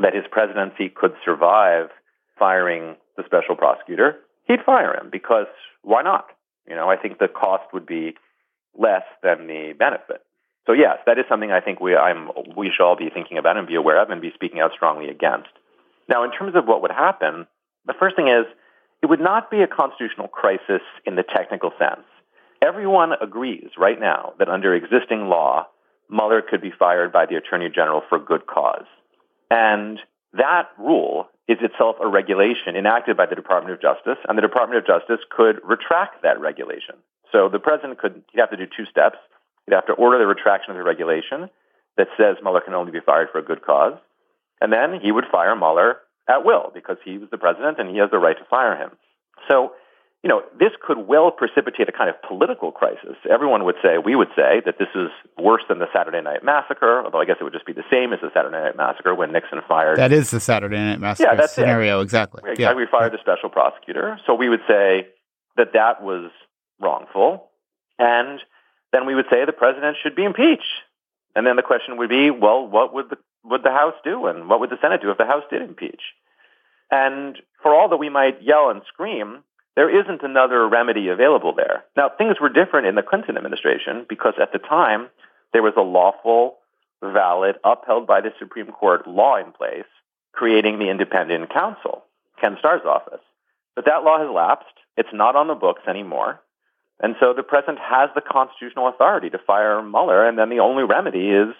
that 0.00 0.14
his 0.14 0.24
presidency 0.30 0.88
could 0.88 1.12
survive 1.24 1.90
firing 2.38 2.96
the 3.16 3.22
special 3.26 3.54
prosecutor, 3.54 4.20
he'd 4.46 4.64
fire 4.64 4.96
him 4.96 5.10
because 5.12 5.46
why 5.82 6.02
not? 6.02 6.26
You 6.66 6.74
know, 6.74 6.88
I 6.88 6.96
think 6.96 7.18
the 7.18 7.28
cost 7.28 7.64
would 7.74 7.86
be 7.86 8.14
less 8.76 9.04
than 9.22 9.46
the 9.46 9.74
benefit. 9.78 10.22
So 10.66 10.72
yes, 10.72 10.98
that 11.06 11.18
is 11.18 11.24
something 11.28 11.52
I 11.52 11.60
think 11.60 11.80
we 11.80 11.94
I'm, 11.94 12.30
we 12.56 12.70
should 12.70 12.84
all 12.84 12.96
be 12.96 13.10
thinking 13.12 13.38
about 13.38 13.56
and 13.56 13.66
be 13.66 13.74
aware 13.74 14.00
of 14.00 14.10
and 14.10 14.20
be 14.20 14.32
speaking 14.34 14.60
out 14.60 14.72
strongly 14.72 15.08
against. 15.08 15.50
Now, 16.08 16.24
in 16.24 16.32
terms 16.32 16.54
of 16.54 16.66
what 16.66 16.82
would 16.82 16.90
happen, 16.90 17.46
the 17.86 17.94
first 17.98 18.16
thing 18.16 18.28
is 18.28 18.46
it 19.02 19.06
would 19.06 19.20
not 19.20 19.50
be 19.50 19.60
a 19.60 19.66
constitutional 19.66 20.28
crisis 20.28 20.82
in 21.04 21.16
the 21.16 21.22
technical 21.22 21.72
sense. 21.78 22.06
Everyone 22.62 23.12
agrees 23.20 23.70
right 23.76 24.00
now 24.00 24.32
that 24.38 24.48
under 24.48 24.74
existing 24.74 25.28
law, 25.28 25.66
Mueller 26.08 26.42
could 26.42 26.62
be 26.62 26.72
fired 26.78 27.12
by 27.12 27.26
the 27.26 27.36
Attorney 27.36 27.68
General 27.68 28.02
for 28.08 28.18
good 28.18 28.46
cause. 28.46 28.86
And 29.50 29.98
that 30.32 30.68
rule 30.78 31.28
is 31.48 31.58
itself 31.60 31.96
a 32.00 32.08
regulation 32.08 32.76
enacted 32.76 33.16
by 33.16 33.26
the 33.26 33.34
Department 33.34 33.74
of 33.74 33.82
Justice, 33.82 34.18
and 34.28 34.38
the 34.38 34.42
Department 34.42 34.78
of 34.78 34.86
Justice 34.86 35.20
could 35.30 35.60
retract 35.62 36.22
that 36.22 36.40
regulation. 36.40 36.96
So 37.30 37.48
the 37.48 37.58
president 37.58 37.98
could 37.98 38.22
have 38.36 38.50
to 38.50 38.56
do 38.56 38.64
two 38.64 38.86
steps. 38.86 39.18
He'd 39.66 39.74
have 39.74 39.86
to 39.86 39.92
order 39.92 40.18
the 40.18 40.26
retraction 40.26 40.70
of 40.70 40.76
the 40.76 40.82
regulation 40.82 41.48
that 41.96 42.08
says 42.16 42.36
Mueller 42.42 42.60
can 42.60 42.74
only 42.74 42.92
be 42.92 43.00
fired 43.04 43.28
for 43.32 43.38
a 43.38 43.44
good 43.44 43.64
cause, 43.64 43.94
and 44.60 44.72
then 44.72 45.00
he 45.00 45.12
would 45.12 45.24
fire 45.30 45.54
Mueller 45.56 45.98
at 46.28 46.44
will 46.44 46.70
because 46.74 46.96
he 47.04 47.18
was 47.18 47.28
the 47.30 47.38
president 47.38 47.78
and 47.78 47.90
he 47.90 47.98
has 47.98 48.10
the 48.10 48.18
right 48.18 48.36
to 48.36 48.44
fire 48.50 48.76
him. 48.76 48.90
So 49.48 49.72
you 50.24 50.28
know, 50.28 50.40
this 50.58 50.70
could 50.80 51.06
well 51.06 51.30
precipitate 51.30 51.86
a 51.86 51.92
kind 51.92 52.08
of 52.08 52.16
political 52.26 52.72
crisis. 52.72 53.14
Everyone 53.30 53.64
would 53.66 53.74
say, 53.82 53.98
we 54.02 54.16
would 54.16 54.32
say, 54.34 54.62
that 54.64 54.76
this 54.78 54.88
is 54.94 55.10
worse 55.36 55.60
than 55.68 55.80
the 55.80 55.86
Saturday 55.92 56.22
Night 56.22 56.42
Massacre, 56.42 57.04
although 57.04 57.20
I 57.20 57.26
guess 57.26 57.36
it 57.38 57.44
would 57.44 57.52
just 57.52 57.66
be 57.66 57.74
the 57.74 57.84
same 57.92 58.14
as 58.14 58.20
the 58.22 58.30
Saturday 58.32 58.56
Night 58.56 58.74
Massacre 58.74 59.14
when 59.14 59.32
Nixon 59.32 59.60
fired. 59.68 59.98
That 59.98 60.12
is 60.12 60.30
the 60.30 60.40
Saturday 60.40 60.78
Night 60.78 60.98
Massacre 60.98 61.28
yeah, 61.30 61.36
that's 61.36 61.52
scenario, 61.52 62.00
it. 62.00 62.04
exactly. 62.04 62.42
Yeah, 62.56 62.72
we 62.72 62.86
fired 62.90 63.12
the 63.12 63.18
special 63.20 63.50
prosecutor. 63.50 64.18
So 64.26 64.34
we 64.34 64.48
would 64.48 64.62
say 64.66 65.08
that 65.58 65.74
that 65.74 66.02
was 66.02 66.30
wrongful. 66.80 67.50
And 67.98 68.40
then 68.94 69.06
we 69.06 69.14
would 69.14 69.26
say 69.30 69.44
the 69.44 69.52
president 69.52 69.96
should 70.02 70.14
be 70.14 70.24
impeached. 70.24 70.62
And 71.34 71.46
then 71.46 71.56
the 71.56 71.62
question 71.62 71.96
would 71.96 72.08
be, 72.08 72.30
well, 72.30 72.66
what 72.66 72.94
would 72.94 73.10
the, 73.10 73.18
would 73.42 73.64
the 73.64 73.70
House 73.70 73.94
do? 74.04 74.26
And 74.26 74.48
what 74.48 74.60
would 74.60 74.70
the 74.70 74.78
Senate 74.80 75.02
do 75.02 75.10
if 75.10 75.18
the 75.18 75.26
House 75.26 75.42
did 75.50 75.62
impeach? 75.62 76.00
And 76.90 77.36
for 77.62 77.74
all 77.74 77.88
that 77.88 77.96
we 77.96 78.08
might 78.08 78.42
yell 78.42 78.70
and 78.70 78.82
scream, 78.86 79.42
there 79.74 79.90
isn't 79.90 80.22
another 80.22 80.68
remedy 80.68 81.08
available 81.08 81.52
there. 81.54 81.84
Now, 81.96 82.08
things 82.08 82.36
were 82.40 82.48
different 82.48 82.86
in 82.86 82.94
the 82.94 83.02
Clinton 83.02 83.36
administration 83.36 84.06
because 84.08 84.34
at 84.40 84.52
the 84.52 84.60
time 84.60 85.08
there 85.52 85.62
was 85.62 85.74
a 85.76 85.82
lawful, 85.82 86.58
valid, 87.02 87.56
upheld 87.64 88.06
by 88.06 88.20
the 88.20 88.32
Supreme 88.38 88.68
Court 88.68 89.08
law 89.08 89.36
in 89.36 89.50
place 89.52 89.84
creating 90.32 90.78
the 90.78 90.90
independent 90.90 91.52
counsel, 91.52 92.04
Ken 92.40 92.56
Starr's 92.58 92.84
office. 92.84 93.20
But 93.74 93.86
that 93.86 94.04
law 94.04 94.18
has 94.18 94.30
lapsed. 94.32 94.74
It's 94.96 95.12
not 95.12 95.36
on 95.36 95.48
the 95.48 95.54
books 95.54 95.82
anymore. 95.88 96.40
And 97.00 97.16
so 97.20 97.34
the 97.36 97.42
president 97.42 97.78
has 97.80 98.10
the 98.14 98.20
constitutional 98.20 98.88
authority 98.88 99.30
to 99.30 99.38
fire 99.38 99.82
Mueller, 99.82 100.26
and 100.26 100.38
then 100.38 100.48
the 100.48 100.60
only 100.60 100.84
remedy 100.84 101.30
is 101.30 101.54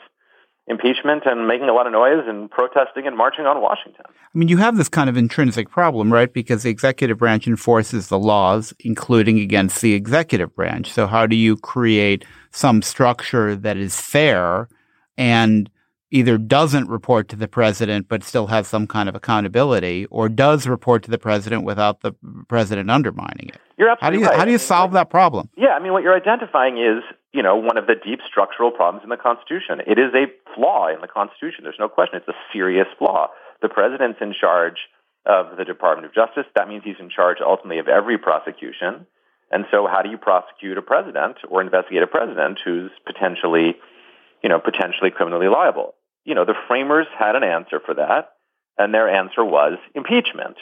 impeachment 0.67 1.25
and 1.27 1.47
making 1.47 1.69
a 1.69 1.75
lot 1.75 1.87
of 1.87 1.93
noise 1.93 2.25
and 2.27 2.51
protesting 2.51 3.07
and 3.07 3.17
marching 3.17 3.45
on 3.45 3.61
Washington. 3.61 4.05
I 4.09 4.39
mean, 4.39 4.49
you 4.49 4.57
have 4.57 4.79
this 4.79 4.89
kind 4.89 5.11
of 5.11 5.17
intrinsic 5.17 5.69
problem, 5.69 6.13
right? 6.13 6.33
Because 6.33 6.63
the 6.63 6.71
executive 6.71 7.19
branch 7.19 7.47
enforces 7.47 8.09
the 8.09 8.19
laws, 8.19 8.73
including 8.81 9.39
against 9.41 9.83
the 9.83 9.93
executive 9.93 10.55
branch. 10.55 10.91
So 10.91 11.07
how 11.07 11.27
do 11.27 11.37
you 11.37 11.57
create 11.57 12.25
some 12.51 12.81
structure 12.81 13.55
that 13.57 13.77
is 13.77 14.01
fair 14.01 14.69
and 15.19 15.71
either 16.15 16.39
doesn't 16.39 16.89
report 16.89 17.29
to 17.29 17.35
the 17.35 17.49
president 17.49 18.07
but 18.09 18.23
still 18.23 18.47
has 18.47 18.69
some 18.69 18.87
kind 18.87 19.09
of 19.09 19.17
accountability 19.17 20.07
or 20.07 20.29
does 20.29 20.69
report 20.69 21.03
to 21.03 21.11
the 21.11 21.19
president 21.19 21.65
without 21.65 22.03
the 22.03 22.15
president 22.47 22.89
undermining 22.89 23.49
it? 23.49 23.59
You're 23.77 23.91
absolutely 23.91 24.05
how 24.05 24.11
do 24.11 24.19
you, 24.21 24.31
right. 24.31 24.39
How 24.39 24.45
do 24.45 24.53
you 24.53 24.59
solve 24.59 24.93
that 24.93 25.11
problem? 25.11 25.51
Yeah, 25.57 25.71
I 25.71 25.83
mean, 25.83 25.93
what 25.93 26.05
you're 26.05 26.15
identifying 26.15 26.79
is, 26.79 27.03
you 27.33 27.43
know, 27.43 27.57
one 27.57 27.77
of 27.77 27.89
the 27.89 27.97
deep 27.97 28.21
structural 28.31 28.71
problems 28.71 29.03
in 29.03 29.11
the 29.11 29.17
Constitution. 29.17 29.81
It 29.89 29.99
is 29.99 30.15
a 30.15 30.31
flaw 30.55 30.87
in 30.87 31.01
the 31.01 31.09
Constitution. 31.09 31.65
There's 31.65 31.81
no 31.81 31.89
question. 31.89 32.19
It's 32.19 32.29
a 32.29 32.39
serious 32.53 32.87
flaw. 32.97 33.31
The 33.61 33.69
president's 33.69 34.21
in 34.21 34.33
charge 34.39 34.87
of 35.27 35.57
the 35.59 35.65
Department 35.65 36.07
of 36.07 36.15
Justice. 36.15 36.47
That 36.55 36.69
means 36.69 36.85
he's 36.85 37.01
in 37.01 37.11
charge 37.11 37.39
ultimately 37.45 37.81
of 37.81 37.89
every 37.89 38.19
prosecution. 38.19 39.07
And 39.51 39.65
so 39.73 39.89
how 39.91 40.01
do 40.03 40.11
you 40.11 40.19
prosecute 40.19 40.79
a 40.79 40.83
president 40.83 41.39
or 41.49 41.61
investigate 41.61 42.05
a 42.05 42.07
president 42.07 42.61
who's 42.65 42.93
potentially, 43.05 43.75
you 44.45 44.49
know, 44.49 44.61
potentially 44.61 45.11
criminally 45.11 45.49
liable? 45.49 45.95
You 46.25 46.35
know, 46.35 46.45
the 46.45 46.55
framers 46.69 47.07
had 47.19 47.37
an 47.37 47.45
answer 47.45 47.81
for 47.85 47.95
that, 47.95 48.33
and 48.79 48.93
their 48.93 49.09
answer 49.09 49.45
was 49.45 49.79
impeachment. 49.95 50.57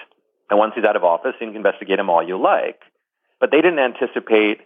And 0.51 0.59
once 0.59 0.72
he's 0.75 0.85
out 0.85 0.96
of 0.96 1.05
office, 1.05 1.35
you 1.40 1.46
can 1.46 1.57
investigate 1.57 1.98
him 1.98 2.11
all 2.11 2.22
you 2.22 2.40
like. 2.40 2.81
But 3.40 3.51
they 3.51 3.61
didn't 3.61 3.79
anticipate 3.79 4.61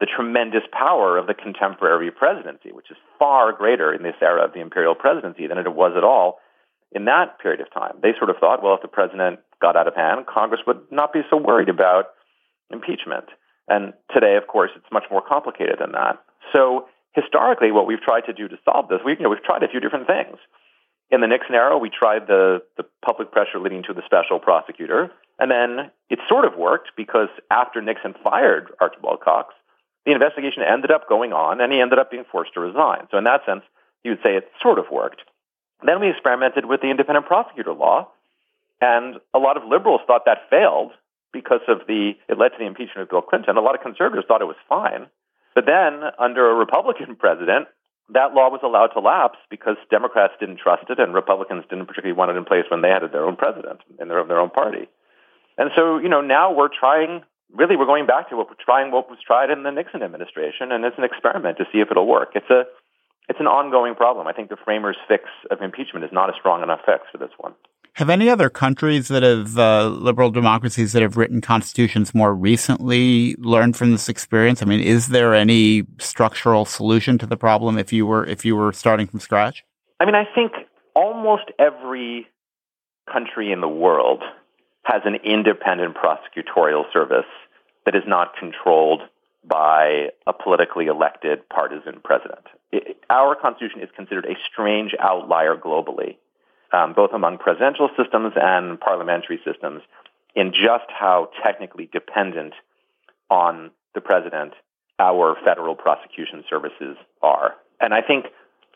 the 0.00 0.06
tremendous 0.06 0.62
power 0.72 1.18
of 1.18 1.26
the 1.26 1.34
contemporary 1.34 2.10
presidency, 2.10 2.72
which 2.72 2.90
is 2.90 2.96
far 3.18 3.52
greater 3.52 3.92
in 3.92 4.02
this 4.02 4.14
era 4.20 4.44
of 4.44 4.52
the 4.52 4.60
imperial 4.60 4.94
presidency 4.94 5.46
than 5.46 5.58
it 5.58 5.74
was 5.74 5.92
at 5.96 6.04
all 6.04 6.38
in 6.92 7.04
that 7.04 7.38
period 7.40 7.60
of 7.60 7.72
time. 7.72 7.96
They 8.02 8.12
sort 8.16 8.30
of 8.30 8.36
thought, 8.38 8.62
well, 8.62 8.74
if 8.74 8.82
the 8.82 8.88
president 8.88 9.40
got 9.60 9.76
out 9.76 9.88
of 9.88 9.94
hand, 9.94 10.26
Congress 10.26 10.60
would 10.66 10.80
not 10.90 11.12
be 11.12 11.22
so 11.28 11.36
worried 11.36 11.68
about 11.68 12.06
impeachment. 12.70 13.26
And 13.68 13.92
today, 14.12 14.36
of 14.36 14.46
course, 14.46 14.70
it's 14.76 14.86
much 14.92 15.04
more 15.10 15.22
complicated 15.22 15.76
than 15.80 15.92
that. 15.92 16.18
So 16.52 16.86
historically, 17.20 17.72
what 17.72 17.86
we've 17.86 18.00
tried 18.00 18.22
to 18.26 18.32
do 18.32 18.48
to 18.48 18.58
solve 18.64 18.88
this, 18.88 19.00
we, 19.04 19.12
you 19.12 19.22
know, 19.22 19.30
we've 19.30 19.42
tried 19.42 19.62
a 19.62 19.68
few 19.68 19.80
different 19.80 20.06
things. 20.06 20.36
In 21.10 21.20
the 21.20 21.26
Nixon 21.26 21.54
era, 21.54 21.78
we 21.78 21.90
tried 21.90 22.26
the, 22.26 22.62
the 22.76 22.84
public 23.04 23.32
pressure 23.32 23.58
leading 23.58 23.82
to 23.84 23.94
the 23.94 24.02
special 24.04 24.38
prosecutor. 24.38 25.10
And 25.38 25.50
then 25.50 25.90
it 26.10 26.18
sort 26.28 26.44
of 26.44 26.56
worked 26.56 26.90
because 26.96 27.28
after 27.50 27.80
Nixon 27.80 28.14
fired 28.22 28.70
Archibald 28.80 29.20
Cox, 29.20 29.54
the 30.04 30.12
investigation 30.12 30.62
ended 30.62 30.90
up 30.90 31.08
going 31.08 31.32
on 31.32 31.60
and 31.60 31.72
he 31.72 31.80
ended 31.80 31.98
up 31.98 32.10
being 32.10 32.24
forced 32.30 32.54
to 32.54 32.60
resign. 32.60 33.08
So 33.10 33.18
in 33.18 33.24
that 33.24 33.44
sense, 33.46 33.62
you 34.04 34.12
would 34.12 34.20
say 34.22 34.36
it 34.36 34.50
sort 34.62 34.78
of 34.78 34.86
worked. 34.90 35.22
Then 35.84 36.00
we 36.00 36.10
experimented 36.10 36.66
with 36.66 36.80
the 36.80 36.90
independent 36.90 37.26
prosecutor 37.26 37.72
law, 37.72 38.08
and 38.80 39.16
a 39.32 39.38
lot 39.38 39.56
of 39.56 39.64
liberals 39.64 40.00
thought 40.06 40.24
that 40.26 40.50
failed 40.50 40.92
because 41.32 41.60
of 41.68 41.86
the 41.86 42.12
it 42.28 42.38
led 42.38 42.50
to 42.50 42.58
the 42.58 42.66
impeachment 42.66 43.02
of 43.02 43.10
Bill 43.10 43.22
Clinton. 43.22 43.56
A 43.56 43.60
lot 43.60 43.74
of 43.74 43.82
conservatives 43.82 44.26
thought 44.26 44.40
it 44.40 44.46
was 44.46 44.56
fine. 44.68 45.06
But 45.54 45.66
then 45.66 46.02
under 46.18 46.50
a 46.50 46.54
Republican 46.54 47.16
president, 47.18 47.68
that 48.10 48.32
law 48.32 48.48
was 48.48 48.60
allowed 48.62 48.88
to 48.88 49.00
lapse 49.00 49.38
because 49.50 49.76
Democrats 49.90 50.32
didn't 50.40 50.58
trust 50.58 50.88
it 50.88 50.98
and 50.98 51.12
Republicans 51.12 51.64
didn't 51.68 51.86
particularly 51.86 52.16
want 52.16 52.30
it 52.30 52.36
in 52.36 52.44
place 52.44 52.64
when 52.70 52.80
they 52.80 52.88
had 52.88 53.02
their 53.12 53.24
own 53.24 53.36
president 53.36 53.80
in 54.00 54.08
their, 54.08 54.24
their 54.24 54.40
own 54.40 54.50
party. 54.50 54.88
And 55.58 55.70
so, 55.76 55.98
you 55.98 56.08
know, 56.08 56.20
now 56.20 56.52
we're 56.54 56.70
trying, 56.72 57.22
really, 57.52 57.76
we're 57.76 57.86
going 57.86 58.06
back 58.06 58.30
to 58.30 58.36
what 58.36 58.48
we're 58.48 58.64
trying 58.64 58.92
what 58.92 59.10
was 59.10 59.18
tried 59.24 59.50
in 59.50 59.62
the 59.62 59.70
Nixon 59.70 60.02
administration, 60.02 60.72
and 60.72 60.84
it's 60.84 60.96
an 60.96 61.04
experiment 61.04 61.58
to 61.58 61.64
see 61.72 61.80
if 61.80 61.90
it'll 61.90 62.06
work. 62.06 62.30
It's 62.34 62.48
a, 62.48 62.64
it's 63.28 63.40
an 63.40 63.46
ongoing 63.46 63.94
problem. 63.94 64.26
I 64.26 64.32
think 64.32 64.48
the 64.48 64.56
framers' 64.56 64.96
fix 65.06 65.24
of 65.50 65.60
impeachment 65.60 66.04
is 66.04 66.12
not 66.12 66.30
a 66.30 66.38
strong 66.38 66.62
enough 66.62 66.80
fix 66.86 67.02
for 67.12 67.18
this 67.18 67.32
one. 67.36 67.54
Have 67.98 68.10
any 68.10 68.30
other 68.30 68.48
countries 68.48 69.08
that 69.08 69.24
have 69.24 69.58
uh, 69.58 69.88
liberal 69.88 70.30
democracies 70.30 70.92
that 70.92 71.02
have 71.02 71.16
written 71.16 71.40
constitutions 71.40 72.14
more 72.14 72.32
recently 72.32 73.34
learned 73.40 73.76
from 73.76 73.90
this 73.90 74.08
experience? 74.08 74.62
I 74.62 74.66
mean, 74.66 74.78
is 74.78 75.08
there 75.08 75.34
any 75.34 75.82
structural 75.98 76.64
solution 76.64 77.18
to 77.18 77.26
the 77.26 77.36
problem 77.36 77.76
if 77.76 77.92
you 77.92 78.06
were 78.06 78.24
if 78.24 78.44
you 78.44 78.54
were 78.54 78.72
starting 78.72 79.08
from 79.08 79.18
scratch? 79.18 79.64
I 79.98 80.04
mean, 80.04 80.14
I 80.14 80.22
think 80.32 80.52
almost 80.94 81.50
every 81.58 82.28
country 83.12 83.50
in 83.50 83.60
the 83.60 83.68
world 83.68 84.22
has 84.84 85.02
an 85.04 85.16
independent 85.24 85.96
prosecutorial 85.96 86.84
service 86.92 87.26
that 87.84 87.96
is 87.96 88.04
not 88.06 88.36
controlled 88.38 89.02
by 89.44 90.10
a 90.24 90.32
politically 90.32 90.86
elected 90.86 91.48
partisan 91.48 92.00
president. 92.04 92.46
It, 92.70 93.02
our 93.10 93.34
Constitution 93.34 93.80
is 93.80 93.88
considered 93.96 94.26
a 94.26 94.36
strange 94.52 94.94
outlier 95.00 95.56
globally, 95.56 96.18
um, 96.72 96.92
both 96.92 97.10
among 97.12 97.38
presidential 97.38 97.88
systems 97.96 98.32
and 98.36 98.78
parliamentary 98.80 99.40
systems, 99.44 99.82
in 100.34 100.52
just 100.52 100.86
how 100.88 101.30
technically 101.42 101.88
dependent 101.92 102.54
on 103.30 103.70
the 103.94 104.00
president 104.00 104.52
our 104.98 105.36
federal 105.44 105.74
prosecution 105.74 106.44
services 106.48 106.96
are. 107.22 107.54
And 107.80 107.94
I 107.94 108.02
think, 108.02 108.26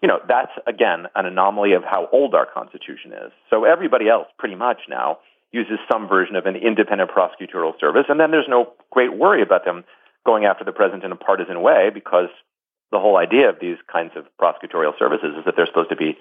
you 0.01 0.09
know, 0.09 0.21
that's 0.29 0.53
again 0.67 1.07
an 1.15 1.27
anomaly 1.27 1.73
of 1.73 1.85
how 1.85 2.09
old 2.13 2.35
our 2.35 2.47
Constitution 2.47 3.13
is. 3.13 3.33
So 3.51 3.65
everybody 3.65 4.09
else 4.09 4.29
pretty 4.39 4.55
much 4.55 4.79
now 4.89 5.19
uses 5.51 5.79
some 5.91 6.09
version 6.09 6.37
of 6.37 6.47
an 6.47 6.57
independent 6.57 7.11
prosecutorial 7.11 7.79
service, 7.79 8.07
and 8.09 8.19
then 8.19 8.31
there's 8.31 8.49
no 8.49 8.73
great 8.91 9.13
worry 9.17 9.43
about 9.43 9.65
them 9.65 9.85
going 10.25 10.45
after 10.45 10.65
the 10.65 10.73
president 10.73 11.05
in 11.05 11.13
a 11.13 11.17
partisan 11.17 11.61
way 11.61 11.91
because 11.93 12.29
the 12.91 12.99
whole 12.99 13.17
idea 13.17 13.49
of 13.49 13.57
these 13.61 13.77
kinds 13.91 14.13
of 14.17 14.25
prosecutorial 14.41 14.97
services 14.99 15.35
is 15.37 15.45
that 15.45 15.55
they're 15.57 15.67
supposed 15.67 15.91
to 15.91 15.97
be 15.97 16.17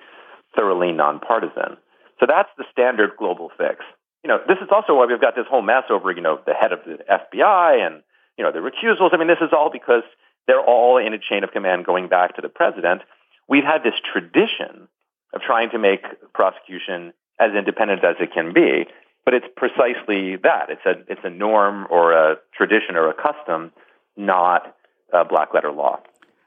thoroughly 0.55 0.91
nonpartisan. 0.91 1.77
So 2.19 2.25
that's 2.27 2.49
the 2.57 2.65
standard 2.71 3.11
global 3.17 3.49
fix. 3.57 3.83
You 4.23 4.27
know, 4.27 4.39
this 4.47 4.57
is 4.61 4.69
also 4.71 4.95
why 4.95 5.05
we've 5.05 5.21
got 5.21 5.35
this 5.35 5.47
whole 5.49 5.63
mess 5.63 5.83
over, 5.89 6.11
you 6.11 6.21
know, 6.21 6.39
the 6.45 6.53
head 6.53 6.71
of 6.71 6.79
the 6.85 6.99
FBI 7.09 7.85
and, 7.85 8.03
you 8.37 8.43
know, 8.43 8.51
the 8.51 8.59
recusals. 8.59 9.13
I 9.13 9.17
mean, 9.17 9.27
this 9.27 9.41
is 9.41 9.49
all 9.51 9.71
because 9.71 10.03
they're 10.47 10.61
all 10.61 10.97
in 10.97 11.13
a 11.13 11.19
chain 11.19 11.43
of 11.43 11.51
command 11.51 11.85
going 11.85 12.07
back 12.07 12.35
to 12.35 12.41
the 12.41 12.49
president. 12.49 13.01
We've 13.47 13.63
had 13.63 13.83
this 13.83 13.95
tradition 14.13 14.87
of 15.33 15.41
trying 15.41 15.71
to 15.71 15.79
make 15.79 16.03
prosecution 16.33 17.13
as 17.39 17.51
independent 17.57 18.03
as 18.03 18.15
it 18.19 18.33
can 18.33 18.53
be. 18.53 18.85
But 19.25 19.33
it's 19.33 19.45
precisely 19.55 20.35
that. 20.37 20.69
It's 20.69 20.85
a, 20.85 21.11
it's 21.11 21.21
a 21.23 21.29
norm 21.29 21.87
or 21.89 22.13
a 22.13 22.37
tradition 22.55 22.95
or 22.95 23.09
a 23.09 23.13
custom, 23.13 23.71
not 24.17 24.75
a 25.13 25.25
black 25.25 25.53
letter 25.53 25.71
law. 25.71 25.99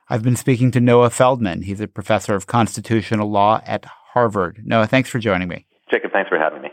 I've 0.09 0.23
been 0.23 0.37
speaking 0.37 0.71
to 0.73 0.81
Noah 0.81 1.09
Feldman. 1.09 1.63
He's 1.63 1.81
a 1.81 1.89
professor 1.89 2.35
of 2.35 2.47
constitutional 2.47 3.31
law 3.31 3.63
at 3.65 3.87
Harvard. 4.13 4.61
Noah, 4.63 4.87
thanks 4.87 5.09
for 5.09 5.19
joining 5.19 5.49
me. 5.49 5.67
Jacob, 5.91 6.13
thanks 6.13 6.29
for 6.29 6.39
having 6.39 6.61
me. 6.61 6.69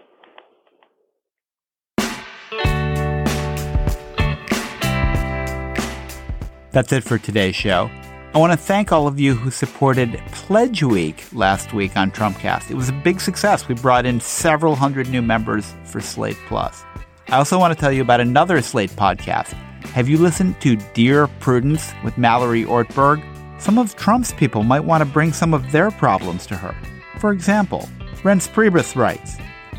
That's 6.74 6.92
it 6.92 7.04
for 7.04 7.18
today's 7.18 7.56
show. 7.56 7.90
I 8.34 8.38
want 8.38 8.54
to 8.54 8.58
thank 8.58 8.92
all 8.92 9.08
of 9.08 9.20
you 9.20 9.34
who 9.34 9.52
supported 9.52 10.22
Pledge 10.32 10.84
Week 10.84 11.24
last 11.34 11.74
week 11.74 11.98
on 11.98 12.12
Trumpcast. 12.12 12.72
It 12.72 12.76
was 12.76 12.88
a 12.90 12.94
big 12.94 13.20
success. 13.20 13.68
We 13.68 13.76
brought 13.76 14.06
in 14.06 14.20
several 14.22 14.76
hundred 14.76 15.10
new 15.10 15.22
members 15.22 15.74
for 15.86 16.00
Slate 16.00 16.38
Plus. 16.48 16.84
I 17.28 17.38
also 17.38 17.60
want 17.60 17.74
to 17.74 17.80
tell 17.80 17.92
you 17.92 18.02
about 18.02 18.22
another 18.22 18.62
Slate 18.62 18.92
podcast. 18.92 19.54
Have 19.90 20.08
you 20.08 20.18
listened 20.18 20.60
to 20.62 20.78
Dear 20.94 21.28
Prudence 21.28 21.92
with 22.04 22.18
Mallory 22.18 22.64
Ortberg? 22.64 23.22
Some 23.62 23.78
of 23.78 23.96
Trump's 23.96 24.34
people 24.34 24.64
might 24.64 24.86
want 24.86 25.02
to 25.02 25.06
bring 25.06 25.34
some 25.34 25.54
of 25.54 25.72
their 25.72 25.92
problems 25.92 26.46
to 26.48 26.56
her. 26.56 26.76
For 27.20 27.32
example, 27.32 27.90
Reince 28.24 28.50
Priebus 28.50 28.96
writes, 28.96 29.38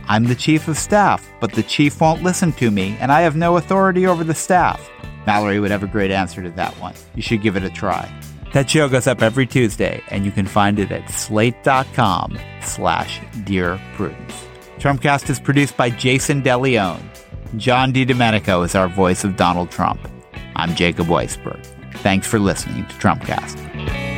I'm 0.09 0.25
the 0.25 0.35
chief 0.35 0.69
of 0.69 0.77
staff, 0.77 1.27
but 1.41 1.53
the 1.53 1.63
chief 1.63 2.01
won't 2.01 2.23
listen 2.23 2.53
to 2.55 2.71
me, 2.71 2.97
and 3.01 3.11
I 3.11 3.23
have 3.23 3.37
no 3.37 3.57
authority 3.57 4.07
over 4.07 4.23
the 4.23 4.35
staff. 4.35 4.91
Mallory 5.27 5.61
would 5.61 5.71
have 5.71 5.83
a 5.83 5.89
great 5.89 6.11
answer 6.11 6.43
to 6.43 6.51
that 6.51 6.75
one. 6.79 6.95
You 7.15 7.23
should 7.23 7.43
give 7.43 7.57
it 7.57 7.65
a 7.65 7.71
try. 7.71 8.13
That 8.53 8.69
show 8.69 8.89
goes 8.89 9.07
up 9.07 9.23
every 9.23 9.47
Tuesday, 9.47 10.03
and 10.11 10.27
you 10.27 10.31
can 10.31 10.47
find 10.47 10.79
it 10.79 10.93
at 10.93 11.09
slate.com 11.09 12.39
slash 12.61 13.21
Dear 13.45 13.81
Prudence. 13.95 14.47
Trumpcast 14.79 15.31
is 15.31 15.41
produced 15.41 15.77
by 15.77 15.89
Jason 15.91 16.43
DeLeon. 16.43 17.01
John 17.57 17.93
D. 17.93 18.07
DiDomenico 18.07 18.65
is 18.65 18.75
our 18.75 18.89
voice 18.89 19.25
of 19.25 19.37
Donald 19.37 19.71
Trump. 19.71 20.01
I'm 20.57 20.75
Jacob 20.75 21.07
Weisberg. 21.07 21.65
Thanks 21.97 22.27
for 22.27 22.39
listening 22.39 22.87
to 22.87 22.95
Trumpcast. 22.95 24.12